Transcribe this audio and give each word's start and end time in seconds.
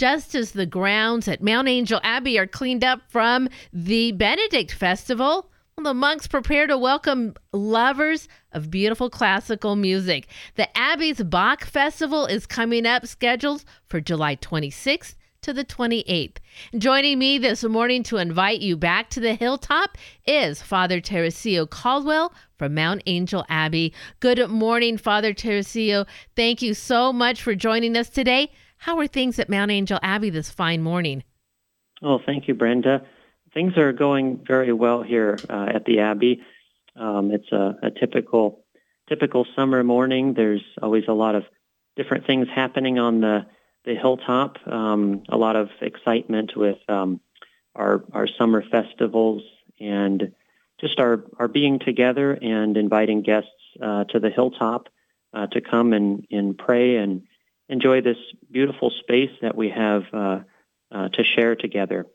just 0.00 0.34
as 0.34 0.52
the 0.52 0.64
grounds 0.64 1.28
at 1.28 1.42
Mount 1.42 1.68
Angel 1.68 2.00
Abbey 2.02 2.38
are 2.38 2.46
cleaned 2.46 2.82
up 2.82 3.02
from 3.08 3.50
the 3.70 4.12
Benedict 4.12 4.72
Festival. 4.72 5.50
The 5.76 5.92
monks 5.92 6.26
prepare 6.26 6.66
to 6.68 6.78
welcome 6.78 7.34
lovers 7.52 8.26
of 8.52 8.70
beautiful 8.70 9.10
classical 9.10 9.76
music. 9.76 10.26
The 10.54 10.74
Abbey's 10.74 11.22
Bach 11.22 11.66
Festival 11.66 12.24
is 12.24 12.46
coming 12.46 12.86
up, 12.86 13.06
scheduled 13.06 13.62
for 13.88 14.00
July 14.00 14.36
26th 14.36 15.16
to 15.42 15.52
the 15.52 15.66
28th. 15.66 16.38
Joining 16.78 17.18
me 17.18 17.36
this 17.36 17.62
morning 17.62 18.02
to 18.04 18.16
invite 18.16 18.60
you 18.60 18.78
back 18.78 19.10
to 19.10 19.20
the 19.20 19.34
hilltop 19.34 19.98
is 20.26 20.62
Father 20.62 21.02
Teresio 21.02 21.68
Caldwell 21.68 22.32
from 22.56 22.74
Mount 22.74 23.02
Angel 23.04 23.44
Abbey. 23.50 23.92
Good 24.20 24.48
morning, 24.48 24.96
Father 24.96 25.34
Teresio. 25.34 26.06
Thank 26.36 26.62
you 26.62 26.72
so 26.72 27.12
much 27.12 27.42
for 27.42 27.54
joining 27.54 27.98
us 27.98 28.08
today. 28.08 28.50
How 28.80 28.98
are 28.98 29.06
things 29.06 29.38
at 29.38 29.50
Mount 29.50 29.70
Angel 29.70 29.98
Abbey 30.02 30.30
this 30.30 30.48
fine 30.48 30.82
morning? 30.82 31.22
Oh, 32.02 32.18
thank 32.24 32.48
you, 32.48 32.54
Brenda. 32.54 33.02
Things 33.52 33.76
are 33.76 33.92
going 33.92 34.42
very 34.46 34.72
well 34.72 35.02
here 35.02 35.38
uh, 35.50 35.66
at 35.74 35.84
the 35.84 36.00
Abbey. 36.00 36.40
Um, 36.96 37.30
it's 37.30 37.52
a, 37.52 37.76
a 37.82 37.90
typical 37.90 38.64
typical 39.06 39.46
summer 39.54 39.84
morning. 39.84 40.32
There's 40.32 40.64
always 40.80 41.04
a 41.08 41.12
lot 41.12 41.34
of 41.34 41.44
different 41.94 42.26
things 42.26 42.48
happening 42.54 42.98
on 42.98 43.20
the 43.20 43.46
the 43.84 43.94
hilltop. 43.96 44.56
Um, 44.66 45.24
a 45.28 45.36
lot 45.36 45.56
of 45.56 45.68
excitement 45.82 46.52
with 46.56 46.78
um, 46.88 47.20
our 47.74 48.02
our 48.14 48.26
summer 48.38 48.64
festivals 48.70 49.42
and 49.78 50.32
just 50.80 50.98
our 50.98 51.26
our 51.38 51.48
being 51.48 51.80
together 51.80 52.32
and 52.32 52.78
inviting 52.78 53.20
guests 53.20 53.50
uh, 53.82 54.04
to 54.04 54.20
the 54.20 54.30
hilltop 54.30 54.88
uh, 55.34 55.48
to 55.48 55.60
come 55.60 55.92
and 55.92 56.26
and 56.30 56.56
pray 56.56 56.96
and 56.96 57.24
enjoy 57.70 58.00
this 58.00 58.18
beautiful 58.50 58.90
space 59.00 59.30
that 59.40 59.56
we 59.56 59.70
have 59.70 60.02
uh, 60.12 60.40
uh 60.90 61.08
to 61.08 61.24
share 61.24 61.54
together. 61.54 62.06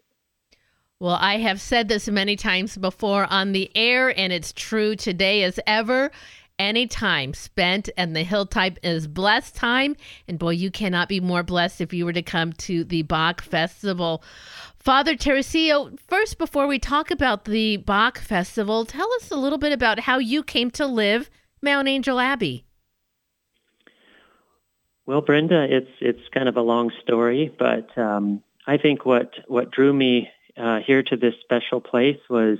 Well, 0.99 1.17
I 1.19 1.37
have 1.37 1.59
said 1.59 1.87
this 1.87 2.07
many 2.07 2.35
times 2.35 2.77
before 2.77 3.27
on 3.29 3.51
the 3.51 3.69
air, 3.75 4.17
and 4.17 4.31
it's 4.31 4.53
true 4.53 4.95
today 4.95 5.43
as 5.43 5.59
ever. 5.67 6.11
Any 6.57 6.87
time 6.87 7.33
spent 7.33 7.89
and 7.97 8.15
the 8.15 8.23
hilltop 8.23 8.77
is 8.81 9.07
blessed 9.07 9.55
time. 9.55 9.97
And 10.27 10.39
boy, 10.39 10.51
you 10.51 10.71
cannot 10.71 11.09
be 11.09 11.19
more 11.19 11.43
blessed 11.43 11.81
if 11.81 11.93
you 11.93 12.05
were 12.05 12.13
to 12.13 12.21
come 12.21 12.53
to 12.53 12.85
the 12.85 13.01
Bach 13.01 13.41
Festival. 13.41 14.23
Father 14.79 15.15
Teresio, 15.15 15.99
first, 16.07 16.37
before 16.37 16.65
we 16.65 16.79
talk 16.79 17.11
about 17.11 17.43
the 17.43 17.75
Bach 17.77 18.19
Festival, 18.19 18.85
tell 18.85 19.11
us 19.15 19.31
a 19.31 19.35
little 19.35 19.57
bit 19.57 19.73
about 19.73 19.99
how 19.99 20.17
you 20.17 20.43
came 20.43 20.71
to 20.71 20.85
live 20.85 21.29
Mount 21.61 21.89
Angel 21.89 22.21
Abbey. 22.21 22.65
Well, 25.05 25.21
Brenda, 25.21 25.67
it's 25.69 25.91
it's 26.01 26.27
kind 26.33 26.49
of 26.49 26.57
a 26.57 26.61
long 26.61 26.91
story, 27.03 27.53
but 27.57 27.95
um, 27.97 28.41
I 28.65 28.77
think 28.77 29.05
what 29.05 29.33
what 29.47 29.71
drew 29.71 29.93
me 29.93 30.29
uh, 30.57 30.79
here 30.85 31.03
to 31.03 31.15
this 31.15 31.35
special 31.41 31.79
place 31.79 32.19
was 32.27 32.57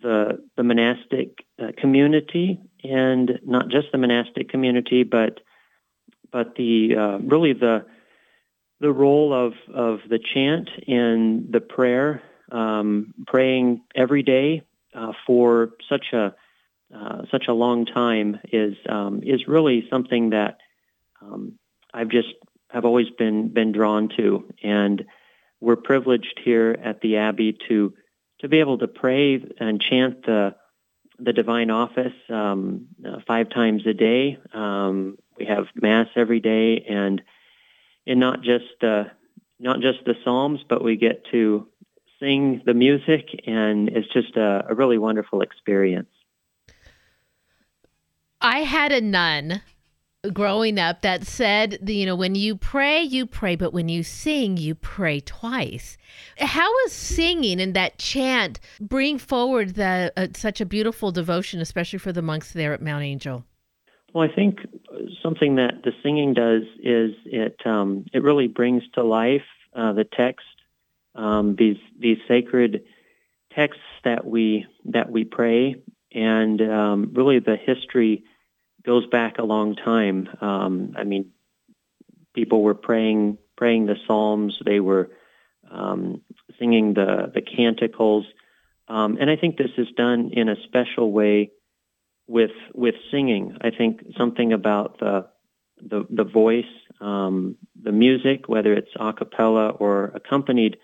the 0.00 0.44
the 0.56 0.62
monastic 0.62 1.44
uh, 1.60 1.72
community, 1.76 2.60
and 2.84 3.40
not 3.44 3.68
just 3.68 3.88
the 3.90 3.98
monastic 3.98 4.48
community, 4.48 5.02
but 5.02 5.40
but 6.30 6.54
the 6.54 6.94
uh, 6.96 7.18
really 7.18 7.52
the 7.52 7.84
the 8.78 8.92
role 8.92 9.34
of 9.34 9.54
of 9.74 10.00
the 10.08 10.20
chant 10.20 10.70
and 10.86 11.52
the 11.52 11.60
prayer, 11.60 12.22
um, 12.52 13.12
praying 13.26 13.82
every 13.96 14.22
day 14.22 14.62
uh, 14.94 15.12
for 15.26 15.70
such 15.88 16.12
a 16.12 16.32
uh, 16.94 17.22
such 17.30 17.46
a 17.48 17.52
long 17.52 17.86
time 17.86 18.38
is 18.52 18.76
um, 18.88 19.20
is 19.24 19.48
really 19.48 19.86
something 19.90 20.30
that 20.30 20.58
um, 21.22 21.58
I've 21.92 22.08
just 22.08 22.28
have 22.70 22.84
always 22.84 23.10
been 23.10 23.48
been 23.48 23.72
drawn 23.72 24.08
to 24.16 24.48
and 24.62 25.04
we're 25.60 25.76
privileged 25.76 26.40
here 26.42 26.76
at 26.82 27.00
the 27.00 27.18
Abbey 27.18 27.56
to 27.68 27.94
to 28.40 28.48
be 28.48 28.60
able 28.60 28.78
to 28.78 28.88
pray 28.88 29.44
and 29.58 29.80
chant 29.80 30.24
the 30.24 30.54
the 31.18 31.32
divine 31.32 31.70
office 31.70 32.14
um, 32.30 32.86
uh, 33.06 33.18
five 33.26 33.50
times 33.50 33.86
a 33.86 33.92
day. 33.92 34.38
Um, 34.54 35.18
we 35.36 35.44
have 35.44 35.66
mass 35.74 36.08
every 36.16 36.40
day, 36.40 36.84
and 36.88 37.22
and 38.06 38.18
not 38.18 38.42
just 38.42 38.82
uh, 38.82 39.04
not 39.58 39.80
just 39.80 40.04
the 40.06 40.14
psalms, 40.24 40.60
but 40.68 40.82
we 40.82 40.96
get 40.96 41.26
to 41.32 41.68
sing 42.18 42.62
the 42.64 42.74
music, 42.74 43.28
and 43.46 43.88
it's 43.88 44.08
just 44.12 44.36
a, 44.36 44.66
a 44.70 44.74
really 44.74 44.98
wonderful 44.98 45.42
experience. 45.42 46.08
I 48.40 48.60
had 48.60 48.92
a 48.92 49.02
nun 49.02 49.60
growing 50.32 50.78
up 50.78 51.00
that 51.00 51.26
said, 51.26 51.78
you 51.88 52.04
know, 52.04 52.14
when 52.14 52.34
you 52.34 52.54
pray, 52.54 53.02
you 53.02 53.24
pray, 53.24 53.56
but 53.56 53.72
when 53.72 53.88
you 53.88 54.02
sing, 54.02 54.56
you 54.56 54.74
pray 54.74 55.20
twice. 55.20 55.96
How 56.38 56.68
is 56.84 56.92
singing 56.92 57.60
and 57.60 57.74
that 57.74 57.98
chant 57.98 58.60
bring 58.80 59.18
forward 59.18 59.76
the, 59.76 60.12
uh, 60.16 60.28
such 60.34 60.60
a 60.60 60.66
beautiful 60.66 61.10
devotion, 61.10 61.60
especially 61.60 61.98
for 61.98 62.12
the 62.12 62.22
monks 62.22 62.52
there 62.52 62.74
at 62.74 62.82
Mount 62.82 63.02
Angel? 63.02 63.44
Well, 64.12 64.28
I 64.28 64.34
think 64.34 64.58
something 65.22 65.56
that 65.56 65.82
the 65.84 65.92
singing 66.02 66.34
does 66.34 66.62
is 66.82 67.12
it 67.24 67.56
um, 67.64 68.06
it 68.12 68.22
really 68.24 68.48
brings 68.48 68.82
to 68.94 69.04
life 69.04 69.44
uh, 69.72 69.92
the 69.92 70.04
text, 70.04 70.46
um, 71.14 71.54
these 71.56 71.76
these 71.96 72.18
sacred 72.26 72.82
texts 73.52 73.84
that 74.02 74.26
we 74.26 74.66
that 74.86 75.12
we 75.12 75.22
pray, 75.22 75.76
and 76.12 76.60
um, 76.60 77.12
really 77.14 77.38
the 77.38 77.54
history 77.56 78.24
goes 78.84 79.06
back 79.06 79.38
a 79.38 79.44
long 79.44 79.76
time. 79.76 80.28
Um, 80.40 80.94
I 80.96 81.04
mean, 81.04 81.32
people 82.34 82.62
were 82.62 82.74
praying 82.74 83.38
praying 83.56 83.86
the 83.86 83.96
psalms. 84.06 84.58
They 84.64 84.80
were 84.80 85.10
um, 85.70 86.22
singing 86.58 86.94
the 86.94 87.30
the 87.32 87.42
canticles, 87.42 88.26
um, 88.88 89.18
and 89.20 89.30
I 89.30 89.36
think 89.36 89.56
this 89.56 89.70
is 89.76 89.88
done 89.96 90.30
in 90.32 90.48
a 90.48 90.56
special 90.64 91.12
way 91.12 91.50
with 92.26 92.52
with 92.74 92.94
singing. 93.10 93.58
I 93.60 93.70
think 93.70 94.02
something 94.16 94.52
about 94.52 94.98
the 95.00 95.26
the, 95.82 96.06
the 96.10 96.24
voice, 96.24 96.64
um, 97.00 97.56
the 97.80 97.92
music, 97.92 98.48
whether 98.48 98.74
it's 98.74 98.90
a 98.98 99.12
cappella 99.12 99.70
or 99.70 100.12
accompanied, 100.14 100.76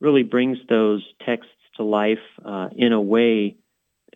really 0.00 0.22
brings 0.22 0.58
those 0.68 1.04
texts 1.24 1.52
to 1.76 1.82
life 1.82 2.18
uh, 2.44 2.68
in 2.76 2.92
a 2.92 3.00
way 3.00 3.56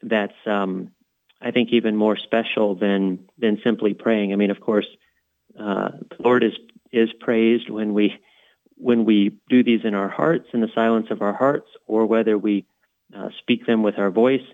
that's 0.02 0.34
um, 0.46 0.92
I 1.40 1.50
think 1.50 1.70
even 1.72 1.96
more 1.96 2.16
special 2.16 2.74
than 2.74 3.28
than 3.38 3.60
simply 3.62 3.94
praying. 3.94 4.32
I 4.32 4.36
mean, 4.36 4.50
of 4.50 4.60
course, 4.60 4.86
uh, 5.58 5.90
the 6.10 6.22
Lord 6.22 6.42
is 6.44 6.54
is 6.92 7.10
praised 7.20 7.68
when 7.70 7.94
we 7.94 8.18
when 8.76 9.04
we 9.04 9.36
do 9.48 9.62
these 9.62 9.84
in 9.84 9.94
our 9.94 10.08
hearts, 10.08 10.48
in 10.52 10.60
the 10.60 10.70
silence 10.74 11.06
of 11.10 11.22
our 11.22 11.32
hearts, 11.32 11.68
or 11.86 12.06
whether 12.06 12.36
we 12.36 12.66
uh, 13.16 13.28
speak 13.38 13.66
them 13.66 13.82
with 13.82 13.98
our 13.98 14.10
voice. 14.10 14.44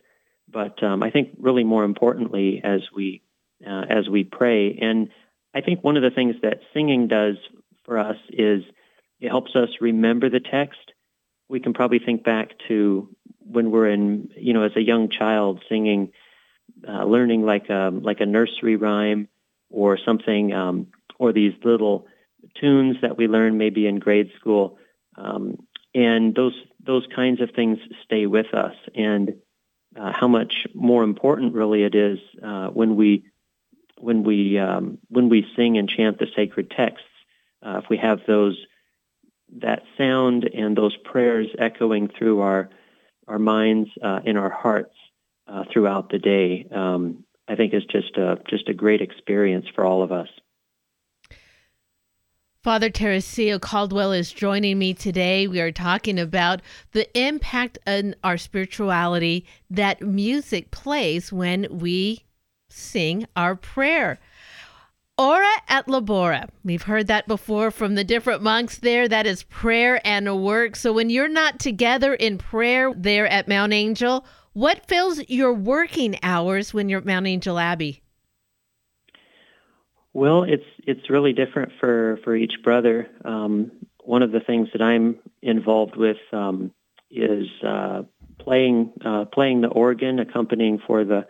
But 0.49 0.83
um, 0.83 1.03
I 1.03 1.11
think 1.11 1.31
really 1.39 1.65
more 1.65 1.85
importantly, 1.85 2.61
as 2.63 2.83
we 2.95 3.23
uh, 3.67 3.85
as 3.89 4.09
we 4.09 4.25
pray, 4.25 4.79
and 4.81 5.09
I 5.55 5.61
think 5.61 5.83
one 5.83 5.97
of 5.97 6.03
the 6.03 6.11
things 6.11 6.37
that 6.43 6.61
singing 6.75 7.09
does 7.09 7.37
for 7.85 7.99
us 7.99 8.17
is 8.31 8.65
it 9.21 9.29
helps 9.29 9.55
us 9.55 9.69
remember 9.81 10.29
the 10.29 10.41
text. 10.41 10.93
We 11.49 11.61
can 11.61 11.75
probably 11.75 12.01
think 12.01 12.25
back 12.25 12.53
to 12.69 13.09
when 13.39 13.71
we're 13.71 13.89
in, 13.89 14.31
you 14.37 14.53
know, 14.53 14.63
as 14.63 14.77
a 14.77 14.83
young 14.83 15.11
child 15.11 15.63
singing 15.69 16.13
uh, 16.87 17.05
learning 17.05 17.45
like 17.45 17.69
a, 17.69 17.89
um, 17.89 18.03
like 18.03 18.21
a 18.21 18.27
nursery 18.27 18.77
rhyme 18.77 19.29
or 19.71 19.99
something, 19.99 20.53
um, 20.53 20.89
or 21.19 21.33
these 21.33 21.55
little 21.65 22.07
tunes 22.61 22.97
that 23.03 23.17
we 23.17 23.29
learn 23.29 23.59
maybe 23.59 23.87
in 23.87 23.99
grade 23.99 24.31
school, 24.39 24.79
um, 25.17 25.59
and 25.95 26.35
those 26.35 26.55
those 26.85 27.07
kinds 27.15 27.41
of 27.41 27.51
things 27.51 27.79
stay 28.05 28.27
with 28.27 28.53
us. 28.55 28.75
And 28.95 29.35
uh, 29.97 30.13
how 30.13 30.29
much 30.29 30.67
more 30.75 31.05
important 31.05 31.55
really 31.55 31.85
it 31.85 31.95
is 31.95 32.19
uh, 32.43 32.69
when 32.69 32.97
we 32.97 33.25
when 33.99 34.25
we 34.25 34.59
um, 34.59 34.99
when 35.09 35.29
we 35.29 35.47
sing 35.57 35.79
and 35.79 35.89
chant 35.89 36.19
the 36.19 36.27
sacred 36.35 36.71
texts. 36.71 37.07
Uh, 37.65 37.81
if 37.83 37.89
we 37.89 37.97
have 37.99 38.21
those 38.27 38.59
that 39.59 39.83
sound 39.97 40.45
and 40.45 40.77
those 40.77 40.97
prayers 40.97 41.49
echoing 41.59 42.09
through 42.09 42.41
our 42.41 42.71
our 43.29 43.39
minds 43.39 43.91
uh, 44.03 44.21
in 44.25 44.37
our 44.37 44.51
hearts, 44.51 44.95
uh, 45.53 45.65
throughout 45.73 46.11
the 46.11 46.19
day. 46.19 46.67
Um, 46.75 47.25
I 47.49 47.57
think 47.57 47.75
is 47.75 47.85
just 47.91 48.17
a 48.17 48.39
just 48.49 48.69
a 48.69 48.75
great 48.75 49.03
experience 49.03 49.67
for 49.75 49.85
all 49.85 50.03
of 50.03 50.13
us. 50.13 50.29
Father 52.63 52.91
Teresio 52.91 53.61
Caldwell 53.61 54.13
is 54.13 54.33
joining 54.33 54.79
me 54.79 54.95
today. 54.95 55.49
We 55.49 55.61
are 55.61 55.73
talking 55.73 56.19
about 56.21 56.63
the 56.93 57.07
impact 57.19 57.77
on 57.89 58.15
our 58.23 58.39
spirituality 58.39 59.45
that 59.69 60.01
music 60.01 60.71
plays 60.71 61.33
when 61.33 61.67
we 61.71 62.25
sing 62.71 63.27
our 63.35 63.57
prayer. 63.57 64.21
Ora 65.19 65.53
et 65.69 65.87
labora. 65.89 66.49
We've 66.65 66.85
heard 66.85 67.09
that 67.09 67.27
before 67.27 67.73
from 67.73 67.97
the 67.97 68.05
different 68.05 68.43
monks 68.43 68.79
there. 68.79 69.09
That 69.09 69.27
is 69.27 69.43
prayer 69.43 70.01
and 70.07 70.43
work. 70.43 70.77
So 70.77 70.93
when 70.93 71.11
you're 71.11 71.29
not 71.29 71.59
together 71.59 72.15
in 72.15 72.39
prayer 72.39 72.95
there 72.97 73.27
at 73.27 73.49
Mount 73.49 73.73
Angel, 73.73 74.25
what 74.53 74.87
fills 74.87 75.21
your 75.29 75.53
working 75.53 76.19
hours 76.23 76.73
when 76.75 76.89
you're 76.89 77.01
at 77.01 77.07
Mount 77.07 77.27
Angel 77.27 77.59
Abbey? 77.59 78.03
Well, 80.13 80.43
it's 80.43 80.67
it's 80.87 81.09
really 81.09 81.33
different 81.33 81.73
for 81.81 82.19
for 82.23 82.37
each 82.37 82.55
brother. 82.63 83.09
Um, 83.25 83.73
one 84.05 84.23
of 84.23 84.33
the 84.33 84.41
things 84.41 84.69
that 84.73 84.83
I'm 84.83 85.19
involved 85.41 85.97
with 85.97 86.19
um, 86.33 86.73
is 87.11 87.47
uh, 87.67 88.03
playing 88.39 88.93
uh, 89.05 89.25
playing 89.27 89.63
the 89.63 89.69
organ, 89.69 90.19
accompanying 90.19 90.81
for 90.87 91.05
the 91.05 91.27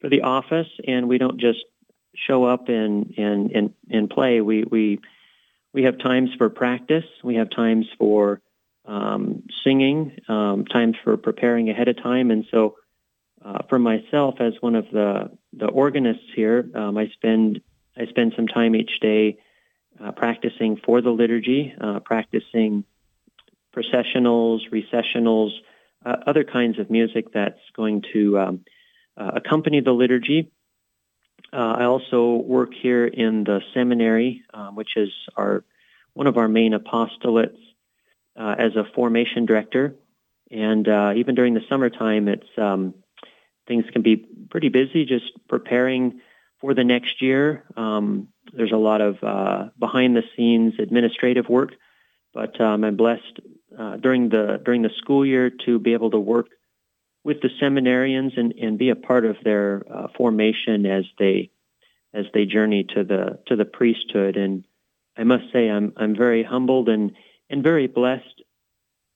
for 0.00 0.08
the 0.08 0.22
office, 0.22 0.68
and 0.86 1.08
we 1.08 1.18
don't 1.18 1.40
just 1.40 1.64
show 2.14 2.44
up 2.44 2.68
and 2.68 3.12
and 3.16 3.50
and, 3.50 3.74
and 3.90 4.08
play. 4.08 4.40
We 4.40 4.64
we 4.70 5.00
we 5.72 5.82
have 5.84 5.98
times 5.98 6.30
for 6.38 6.48
practice. 6.48 7.04
We 7.24 7.36
have 7.36 7.50
times 7.50 7.86
for 7.98 8.40
um, 8.84 9.44
singing, 9.64 10.18
um, 10.28 10.64
times 10.64 10.96
for 11.02 11.16
preparing 11.16 11.70
ahead 11.70 11.88
of 11.88 12.02
time, 12.02 12.30
and 12.30 12.44
so. 12.50 12.76
Uh, 13.44 13.58
for 13.68 13.76
myself, 13.76 14.36
as 14.38 14.52
one 14.60 14.76
of 14.76 14.88
the 14.92 15.28
the 15.52 15.66
organists 15.66 16.30
here, 16.36 16.70
um, 16.76 16.96
I 16.96 17.08
spend 17.08 17.60
I 17.96 18.06
spend 18.06 18.34
some 18.36 18.46
time 18.46 18.76
each 18.76 19.00
day 19.00 19.38
uh, 20.02 20.12
practicing 20.12 20.76
for 20.76 21.00
the 21.00 21.10
liturgy, 21.10 21.74
uh, 21.80 22.00
practicing 22.00 22.84
processionals, 23.74 24.60
recessionals, 24.70 25.50
uh, 26.04 26.16
other 26.26 26.44
kinds 26.44 26.78
of 26.78 26.90
music 26.90 27.32
that's 27.32 27.60
going 27.76 28.02
to 28.12 28.38
um, 28.38 28.64
uh, 29.16 29.32
accompany 29.36 29.80
the 29.80 29.92
liturgy. 29.92 30.50
Uh, 31.52 31.74
I 31.78 31.84
also 31.84 32.34
work 32.34 32.70
here 32.74 33.06
in 33.06 33.44
the 33.44 33.60
seminary, 33.74 34.42
um, 34.54 34.74
which 34.74 34.96
is 34.96 35.10
our 35.36 35.64
one 36.14 36.26
of 36.26 36.36
our 36.36 36.48
main 36.48 36.72
apostolates 36.72 37.58
uh, 38.36 38.54
as 38.58 38.76
a 38.76 38.84
formation 38.94 39.46
director. 39.46 39.96
And 40.50 40.86
even 41.16 41.34
during 41.34 41.54
the 41.54 41.62
summertime, 41.68 42.28
it's 42.28 42.46
um, 42.58 42.94
things 43.66 43.84
can 43.92 44.02
be 44.02 44.26
pretty 44.50 44.68
busy 44.68 45.04
just 45.04 45.24
preparing 45.48 46.20
for 46.60 46.74
the 46.74 46.84
next 46.84 47.22
year. 47.22 47.64
Um, 47.76 48.28
there's 48.52 48.72
a 48.72 48.76
lot 48.76 49.00
of 49.00 49.22
uh, 49.22 49.68
behind 49.78 50.16
the 50.16 50.22
scenes 50.36 50.74
administrative 50.78 51.48
work, 51.48 51.72
but 52.34 52.60
um, 52.60 52.84
I'm 52.84 52.96
blessed 52.96 53.40
uh, 53.78 53.96
during 53.96 54.28
the 54.28 54.60
during 54.64 54.82
the 54.82 54.90
school 54.98 55.24
year 55.24 55.50
to 55.66 55.78
be 55.78 55.92
able 55.92 56.10
to 56.10 56.18
work 56.18 56.46
with 57.24 57.40
the 57.40 57.50
seminarians 57.60 58.36
and, 58.36 58.52
and 58.52 58.78
be 58.78 58.90
a 58.90 58.96
part 58.96 59.24
of 59.24 59.36
their 59.44 59.84
uh, 59.92 60.08
formation 60.16 60.86
as 60.86 61.04
they 61.18 61.50
as 62.14 62.26
they 62.34 62.44
journey 62.44 62.84
to 62.94 63.04
the 63.04 63.38
to 63.46 63.56
the 63.56 63.64
priesthood. 63.64 64.36
And 64.36 64.64
I 65.16 65.24
must 65.24 65.44
say 65.52 65.68
I'm 65.68 65.92
I'm 65.96 66.16
very 66.16 66.42
humbled 66.42 66.88
and 66.88 67.12
and 67.50 67.62
very 67.62 67.86
blessed 67.86 68.42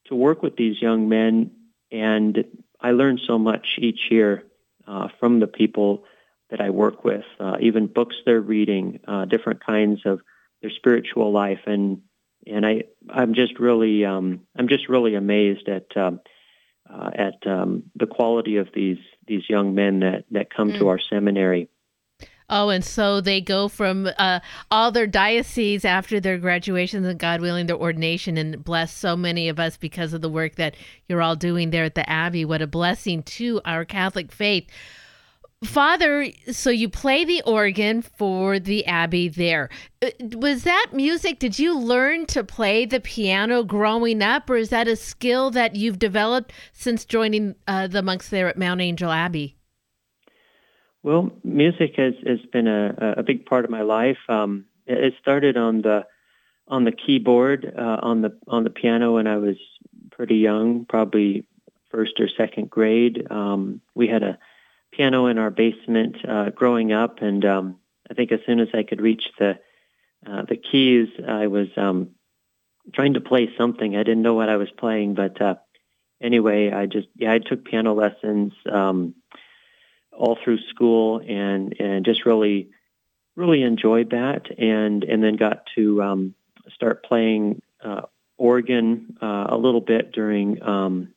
to 0.07 0.15
work 0.15 0.41
with 0.41 0.55
these 0.55 0.81
young 0.81 1.09
men. 1.09 1.51
And 1.91 2.45
I 2.79 2.91
learn 2.91 3.19
so 3.25 3.37
much 3.37 3.77
each 3.77 4.09
year 4.09 4.43
uh, 4.87 5.09
from 5.19 5.39
the 5.39 5.47
people 5.47 6.05
that 6.49 6.61
I 6.61 6.69
work 6.69 7.03
with, 7.03 7.25
uh, 7.39 7.57
even 7.59 7.87
books 7.87 8.15
they're 8.25 8.39
reading, 8.39 9.01
uh, 9.07 9.25
different 9.25 9.65
kinds 9.65 10.01
of 10.05 10.21
their 10.61 10.71
spiritual 10.71 11.31
life, 11.31 11.61
and 11.65 12.01
and 12.45 12.65
I 12.65 12.83
I'm 13.09 13.33
just 13.33 13.59
really 13.59 14.05
um, 14.05 14.41
I'm 14.57 14.67
just 14.67 14.87
really 14.87 15.15
amazed 15.15 15.67
at 15.67 15.95
um, 15.97 16.21
uh, 16.89 17.11
at 17.13 17.45
um, 17.45 17.83
the 17.95 18.07
quality 18.07 18.57
of 18.57 18.69
these 18.73 18.99
these 19.27 19.49
young 19.49 19.75
men 19.75 19.99
that 19.99 20.25
that 20.31 20.53
come 20.53 20.71
mm. 20.71 20.79
to 20.79 20.87
our 20.87 20.99
seminary. 20.99 21.69
Oh, 22.49 22.69
and 22.69 22.83
so 22.83 23.19
they 23.19 23.41
go 23.41 23.67
from 23.67 24.09
uh, 24.17 24.39
all 24.71 24.89
their 24.91 25.05
dioceses 25.05 25.83
after 25.83 26.21
their 26.21 26.37
graduations 26.37 27.05
and 27.05 27.19
God 27.19 27.41
willing 27.41 27.65
their 27.65 27.75
ordination 27.75 28.37
and 28.37 28.63
bless 28.63 28.93
so 28.93 29.17
many 29.17 29.49
of 29.49 29.59
us 29.59 29.75
because 29.75 30.13
of 30.13 30.21
the 30.21 30.29
work 30.29 30.55
that 30.55 30.75
you're 31.09 31.21
all 31.21 31.35
doing 31.35 31.71
there 31.71 31.83
at 31.83 31.95
the 31.95 32.09
Abbey. 32.09 32.45
What 32.45 32.61
a 32.61 32.67
blessing 32.67 33.23
to 33.23 33.59
our 33.65 33.83
Catholic 33.83 34.31
faith. 34.31 34.65
Father, 35.65 36.27
so 36.51 36.69
you 36.69 36.87
play 36.87 37.25
the 37.25 37.41
organ 37.41 38.01
for 38.01 38.59
the 38.59 38.85
Abbey 38.85 39.27
there. 39.27 39.69
Uh, 40.01 40.11
was 40.37 40.63
that 40.63 40.91
music? 40.93 41.39
Did 41.39 41.59
you 41.59 41.77
learn 41.77 42.27
to 42.27 42.45
play 42.45 42.85
the 42.85 43.01
piano 43.01 43.63
growing 43.63 44.21
up, 44.21 44.49
or 44.49 44.55
is 44.55 44.69
that 44.69 44.87
a 44.87 44.95
skill 44.95 45.51
that 45.51 45.75
you've 45.75 45.99
developed 45.99 46.53
since 46.71 47.03
joining 47.03 47.55
uh, 47.67 47.87
the 47.87 48.03
monks 48.03 48.29
there 48.29 48.47
at 48.47 48.57
Mount 48.57 48.79
Angel 48.79 49.11
Abbey? 49.11 49.56
Well, 51.07 51.31
music 51.41 51.93
has, 51.95 52.15
has 52.25 52.39
been 52.51 52.67
a, 52.67 53.13
a 53.19 53.23
big 53.23 53.45
part 53.45 53.63
of 53.63 53.71
my 53.71 53.81
life. 53.81 54.17
Um, 54.27 54.65
it 54.85 55.13
started 55.21 55.55
on 55.55 55.81
the 55.81 56.05
on 56.67 56.83
the 56.83 56.91
keyboard 56.91 57.65
uh, 57.79 57.99
on 58.01 58.23
the 58.23 58.37
on 58.45 58.65
the 58.65 58.69
piano 58.69 59.13
when 59.13 59.25
I 59.25 59.37
was 59.37 59.55
pretty 60.11 60.35
young, 60.35 60.83
probably 60.83 61.47
first 61.91 62.19
or 62.19 62.27
second 62.27 62.69
grade. 62.69 63.25
Um, 63.31 63.79
we 63.95 64.09
had 64.09 64.21
a 64.21 64.37
piano 64.91 65.27
in 65.27 65.37
our 65.37 65.49
basement 65.49 66.17
uh, 66.27 66.49
growing 66.49 66.91
up, 66.91 67.21
and 67.21 67.45
um, 67.45 67.79
I 68.11 68.13
think 68.13 68.33
as 68.33 68.41
soon 68.45 68.59
as 68.59 68.67
I 68.73 68.83
could 68.83 68.99
reach 68.99 69.23
the 69.39 69.59
uh, 70.29 70.41
the 70.41 70.57
keys, 70.57 71.07
I 71.25 71.47
was 71.47 71.69
um, 71.77 72.15
trying 72.93 73.13
to 73.13 73.21
play 73.21 73.49
something. 73.57 73.95
I 73.95 74.03
didn't 74.03 74.23
know 74.23 74.33
what 74.33 74.49
I 74.49 74.57
was 74.57 74.71
playing, 74.77 75.13
but 75.13 75.41
uh, 75.41 75.55
anyway, 76.21 76.69
I 76.69 76.85
just 76.85 77.07
yeah, 77.15 77.31
I 77.31 77.39
took 77.39 77.63
piano 77.63 77.93
lessons 77.93 78.51
um, 78.69 79.15
all 80.17 80.37
through 80.43 80.59
school, 80.69 81.19
and 81.19 81.75
and 81.79 82.05
just 82.05 82.25
really 82.25 82.69
really 83.35 83.63
enjoyed 83.63 84.11
that, 84.11 84.47
and 84.59 85.03
and 85.03 85.23
then 85.23 85.35
got 85.35 85.67
to 85.75 86.01
um, 86.01 86.35
start 86.73 87.03
playing 87.03 87.61
uh, 87.83 88.01
organ 88.37 89.17
uh, 89.21 89.47
a 89.49 89.57
little 89.57 89.81
bit 89.81 90.11
during 90.11 90.61
um, 90.63 91.13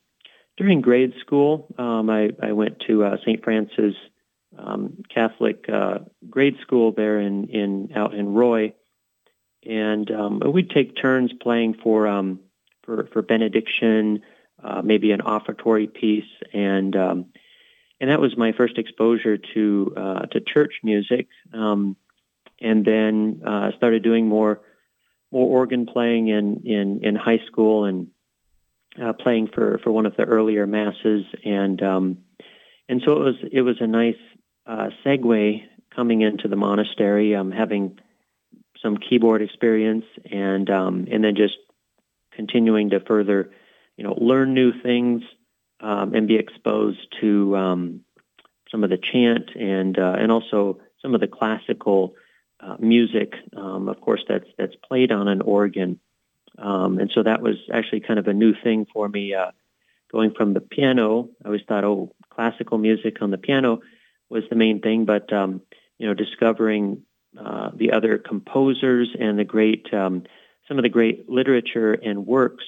during 0.57 0.81
grade 0.81 1.13
school, 1.21 1.73
um, 1.77 2.09
I, 2.09 2.29
I, 2.41 2.51
went 2.51 2.81
to 2.87 3.03
uh, 3.03 3.17
St. 3.25 3.43
Francis 3.43 3.95
um, 4.57 5.01
Catholic 5.13 5.65
uh, 5.67 5.99
grade 6.29 6.57
school 6.61 6.91
there 6.91 7.19
in, 7.19 7.47
in 7.47 7.89
out 7.95 8.13
in 8.13 8.33
Roy, 8.33 8.73
and 9.65 10.11
um, 10.11 10.41
we'd 10.53 10.69
take 10.69 11.01
turns 11.01 11.31
playing 11.41 11.77
for 11.81 12.07
um, 12.07 12.41
for, 12.83 13.07
for 13.13 13.21
benediction, 13.21 14.21
uh, 14.63 14.81
maybe 14.83 15.11
an 15.11 15.21
offertory 15.21 15.87
piece, 15.87 16.29
and 16.53 16.95
um, 16.95 17.25
and 18.01 18.09
that 18.09 18.19
was 18.19 18.35
my 18.35 18.51
first 18.51 18.79
exposure 18.79 19.37
to 19.53 19.93
uh, 19.95 20.19
to 20.31 20.41
church 20.41 20.73
music, 20.83 21.27
um, 21.53 21.95
and 22.59 22.83
then 22.83 23.43
uh, 23.45 23.71
started 23.77 24.03
doing 24.03 24.27
more 24.27 24.59
more 25.31 25.47
organ 25.47 25.85
playing 25.85 26.27
in 26.27 26.63
in, 26.65 27.01
in 27.03 27.15
high 27.15 27.39
school 27.45 27.85
and 27.85 28.07
uh, 29.01 29.13
playing 29.13 29.47
for, 29.53 29.79
for 29.83 29.91
one 29.91 30.07
of 30.07 30.17
the 30.17 30.23
earlier 30.23 30.65
masses, 30.65 31.25
and 31.45 31.81
um, 31.83 32.17
and 32.89 33.03
so 33.05 33.13
it 33.13 33.19
was 33.19 33.35
it 33.51 33.61
was 33.61 33.77
a 33.79 33.87
nice 33.87 34.15
uh, 34.65 34.89
segue 35.05 35.61
coming 35.95 36.21
into 36.21 36.47
the 36.47 36.55
monastery, 36.55 37.35
um, 37.35 37.51
having 37.51 37.99
some 38.81 38.97
keyboard 38.97 39.43
experience, 39.43 40.05
and 40.29 40.71
um, 40.71 41.07
and 41.11 41.23
then 41.23 41.35
just 41.35 41.53
continuing 42.31 42.89
to 42.89 42.99
further, 43.01 43.51
you 43.95 44.03
know, 44.03 44.15
learn 44.19 44.55
new 44.55 44.71
things 44.81 45.21
um, 45.81 46.13
and 46.13 46.27
be 46.27 46.35
exposed 46.35 46.99
to 47.19 47.55
um, 47.57 48.01
some 48.69 48.83
of 48.83 48.89
the 48.89 48.97
chant 48.97 49.51
and 49.55 49.97
uh, 49.97 50.15
and 50.17 50.31
also 50.31 50.79
some 51.01 51.15
of 51.15 51.21
the 51.21 51.27
classical 51.27 52.15
uh, 52.59 52.75
music, 52.79 53.33
um, 53.57 53.89
of 53.89 53.99
course, 54.01 54.23
that's 54.27 54.47
that's 54.57 54.75
played 54.87 55.11
on 55.11 55.27
an 55.27 55.41
organ. 55.41 55.99
Um, 56.57 56.99
and 56.99 57.09
so 57.13 57.23
that 57.23 57.41
was 57.41 57.55
actually 57.73 58.01
kind 58.01 58.19
of 58.19 58.27
a 58.27 58.33
new 58.33 58.53
thing 58.63 58.85
for 58.93 59.07
me. 59.09 59.33
Uh, 59.33 59.51
going 60.11 60.31
from 60.31 60.53
the 60.53 60.61
piano, 60.61 61.29
I 61.43 61.47
always 61.47 61.61
thought, 61.67 61.83
oh, 61.83 62.13
classical 62.29 62.77
music 62.77 63.21
on 63.21 63.31
the 63.31 63.37
piano 63.37 63.81
was 64.29 64.43
the 64.49 64.55
main 64.55 64.81
thing, 64.81 65.05
but 65.05 65.31
um, 65.33 65.61
you 65.97 66.07
know, 66.07 66.13
discovering 66.13 67.03
uh, 67.39 67.71
the 67.75 67.91
other 67.91 68.17
composers 68.17 69.09
and 69.19 69.39
the 69.39 69.43
great, 69.43 69.93
um, 69.93 70.23
some 70.67 70.77
of 70.77 70.83
the 70.83 70.89
great 70.89 71.29
literature 71.29 71.93
and 71.93 72.25
works 72.25 72.63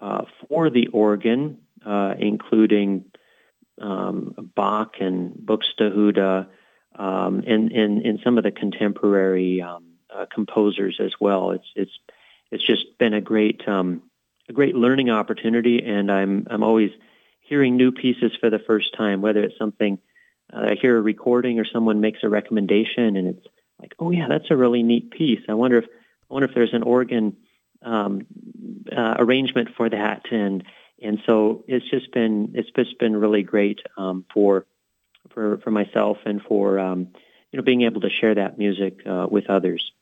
uh, 0.00 0.24
for 0.48 0.70
the 0.70 0.86
organ, 0.88 1.58
uh, 1.84 2.14
including 2.18 3.06
um, 3.80 4.34
Bach 4.54 4.96
and 5.00 5.32
Buxtehude, 5.34 6.46
um, 6.96 7.42
and, 7.46 7.72
and, 7.72 8.02
and 8.04 8.20
some 8.22 8.38
of 8.38 8.44
the 8.44 8.50
contemporary 8.50 9.62
um, 9.62 9.84
uh, 10.14 10.26
composers 10.32 10.98
as 11.00 11.12
well. 11.20 11.52
It's 11.52 11.66
it's 11.74 11.92
it's 12.50 12.66
just 12.66 12.98
been 12.98 13.14
a 13.14 13.20
great 13.20 13.66
um, 13.68 14.02
a 14.48 14.52
great 14.52 14.74
learning 14.74 15.10
opportunity, 15.10 15.82
and 15.84 16.10
I'm 16.10 16.46
I'm 16.50 16.62
always 16.62 16.90
hearing 17.40 17.76
new 17.76 17.92
pieces 17.92 18.32
for 18.40 18.50
the 18.50 18.58
first 18.58 18.94
time. 18.96 19.22
Whether 19.22 19.42
it's 19.42 19.58
something 19.58 19.98
uh, 20.52 20.70
I 20.70 20.74
hear 20.80 20.98
a 20.98 21.02
recording 21.02 21.58
or 21.58 21.64
someone 21.64 22.00
makes 22.00 22.20
a 22.22 22.28
recommendation, 22.28 23.16
and 23.16 23.28
it's 23.28 23.46
like, 23.80 23.94
oh 23.98 24.10
yeah, 24.10 24.26
that's 24.28 24.50
a 24.50 24.56
really 24.56 24.82
neat 24.82 25.10
piece. 25.10 25.40
I 25.48 25.54
wonder 25.54 25.78
if 25.78 25.84
I 25.84 26.34
wonder 26.34 26.48
if 26.48 26.54
there's 26.54 26.74
an 26.74 26.82
organ 26.82 27.36
um, 27.82 28.26
uh, 28.94 29.14
arrangement 29.18 29.70
for 29.76 29.88
that, 29.88 30.30
and 30.30 30.64
and 31.02 31.18
so 31.26 31.64
it's 31.66 31.88
just 31.90 32.12
been 32.12 32.52
it's 32.54 32.70
just 32.70 32.98
been 32.98 33.16
really 33.16 33.42
great 33.42 33.80
um, 33.96 34.24
for 34.32 34.66
for 35.30 35.58
for 35.58 35.70
myself 35.70 36.18
and 36.24 36.42
for 36.42 36.78
um, 36.78 37.08
you 37.50 37.56
know 37.56 37.62
being 37.62 37.82
able 37.82 38.00
to 38.00 38.10
share 38.10 38.34
that 38.34 38.58
music 38.58 39.00
uh, 39.06 39.26
with 39.30 39.48
others. 39.48 39.92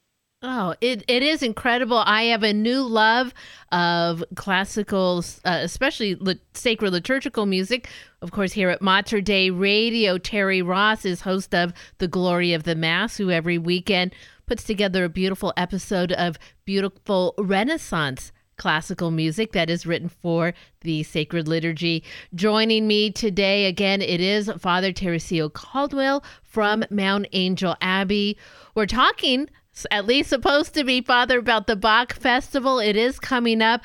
Oh, 0.41 0.73
it, 0.81 1.03
it 1.09 1.25
is 1.25 1.43
incredible. 1.43 1.97
I 1.99 2.25
have 2.25 2.45
a 2.45 2.53
new 2.53 2.83
love 2.83 3.35
of 3.73 4.23
classical, 4.37 5.25
uh, 5.45 5.59
especially 5.63 6.17
sacred 6.55 6.93
liturgical 6.93 7.45
music. 7.45 7.89
Of 8.23 8.31
course, 8.31 8.53
here 8.53 8.71
at 8.71 8.81
Mater 8.81 9.21
Dei 9.21 9.51
Radio, 9.51 10.17
Terry 10.17 10.63
Ross 10.63 11.05
is 11.05 11.23
host 11.23 11.57
of 11.57 11.73
The 11.99 12.07
Glory 12.07 12.53
of 12.53 12.63
the 12.63 12.77
Mass, 12.77 13.17
who 13.17 13.33
every 13.33 13.59
weekend 13.59 14.15
puts 14.47 14.63
together 14.63 15.03
a 15.03 15.09
beautiful 15.09 15.53
episode 15.57 16.13
of 16.13 16.39
beautiful 16.65 17.35
Renaissance 17.37 18.31
classical 18.59 19.11
music 19.11 19.53
that 19.53 19.71
is 19.71 19.87
written 19.87 20.09
for 20.09 20.53
the 20.83 21.03
sacred 21.05 21.49
liturgy. 21.49 22.05
Joining 22.35 22.87
me 22.87 23.11
today, 23.11 23.67
again, 23.67 24.03
it 24.03 24.21
is 24.21 24.51
Father 24.59 24.93
Teresio 24.93 25.51
Caldwell 25.53 26.23
from 26.43 26.85
Mount 26.91 27.27
Angel 27.33 27.77
Abbey. 27.81 28.37
We're 28.75 28.87
talking, 28.87 29.49
at 29.91 30.07
least 30.07 30.29
supposed 30.29 30.75
to 30.75 30.85
be, 30.85 31.01
Father, 31.01 31.39
about 31.39 31.67
the 31.67 31.77
Bach 31.77 32.13
Festival. 32.13 32.79
It 32.79 32.97
is 32.97 33.19
coming 33.19 33.63
up. 33.63 33.83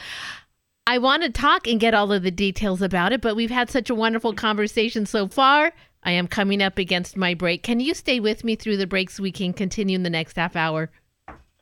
I 0.86 0.98
want 0.98 1.24
to 1.24 1.30
talk 1.30 1.66
and 1.68 1.80
get 1.80 1.94
all 1.94 2.12
of 2.12 2.24
the 2.24 2.32
details 2.32 2.82
about 2.82 3.14
it, 3.14 3.22
but 3.22 3.38
we've 3.38 3.50
had 3.50 3.70
such 3.70 3.90
a 3.90 3.96
wonderful 3.96 4.34
conversation 4.34 5.06
so 5.06 5.30
far. 5.30 5.72
I 6.04 6.12
am 6.12 6.28
coming 6.28 6.62
up 6.62 6.78
against 6.78 7.16
my 7.16 7.34
break. 7.34 7.64
Can 7.64 7.80
you 7.80 7.94
stay 7.94 8.20
with 8.20 8.44
me 8.44 8.56
through 8.56 8.78
the 8.78 8.88
break 8.88 9.10
so 9.10 9.24
we 9.24 9.32
can 9.32 9.54
continue 9.54 9.96
in 9.96 10.04
the 10.04 10.10
next 10.10 10.36
half 10.36 10.58
hour? 10.58 10.92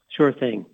Sure 0.10 0.34
thing. 0.34 0.66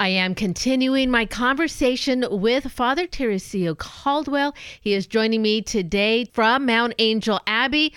I 0.00 0.08
am 0.08 0.34
continuing 0.34 1.08
my 1.10 1.24
conversation 1.24 2.24
with 2.28 2.72
Father 2.72 3.06
Teresio 3.06 3.78
Caldwell. 3.78 4.52
He 4.80 4.92
is 4.92 5.06
joining 5.06 5.40
me 5.40 5.62
today 5.62 6.24
from 6.24 6.66
Mount 6.66 6.94
Angel 6.98 7.38
Abbey. 7.46 7.94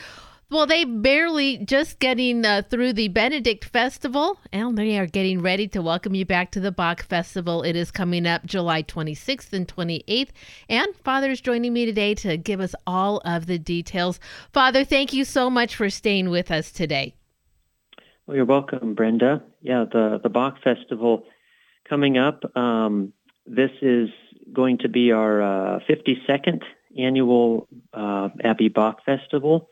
Well, 0.51 0.67
they 0.67 0.85
barely 0.85 1.57
just 1.57 1.97
getting 1.97 2.45
uh, 2.45 2.61
through 2.69 2.93
the 2.93 3.07
Benedict 3.07 3.65
Festival, 3.65 4.37
and 4.53 4.77
they 4.77 4.99
are 4.99 5.07
getting 5.07 5.41
ready 5.41 5.67
to 5.69 5.81
welcome 5.81 6.13
you 6.13 6.23
back 6.23 6.51
to 6.51 6.59
the 6.59 6.71
Bach 6.71 7.03
Festival. 7.03 7.63
It 7.63 7.75
is 7.75 7.89
coming 7.89 8.27
up 8.27 8.45
July 8.45 8.83
26th 8.83 9.51
and 9.51 9.67
28th, 9.67 10.29
and 10.69 10.87
Father 11.03 11.31
is 11.31 11.41
joining 11.41 11.73
me 11.73 11.87
today 11.87 12.13
to 12.15 12.37
give 12.37 12.61
us 12.61 12.75
all 12.85 13.17
of 13.25 13.47
the 13.47 13.57
details. 13.57 14.19
Father, 14.53 14.85
thank 14.85 15.13
you 15.13 15.25
so 15.25 15.49
much 15.49 15.75
for 15.75 15.89
staying 15.89 16.29
with 16.29 16.51
us 16.51 16.71
today. 16.71 17.15
Well, 18.27 18.37
you're 18.37 18.45
welcome, 18.45 18.93
Brenda. 18.93 19.41
Yeah, 19.61 19.85
the 19.91 20.19
the 20.21 20.29
Bach 20.29 20.61
Festival 20.63 21.25
coming 21.89 22.17
up. 22.17 22.43
Um, 22.55 23.13
this 23.45 23.71
is 23.81 24.09
going 24.51 24.79
to 24.79 24.89
be 24.89 25.11
our 25.11 25.41
uh, 25.41 25.79
52nd 25.89 26.63
annual 26.97 27.67
uh, 27.93 28.29
Abbey 28.43 28.69
Bach 28.69 29.03
Festival 29.05 29.69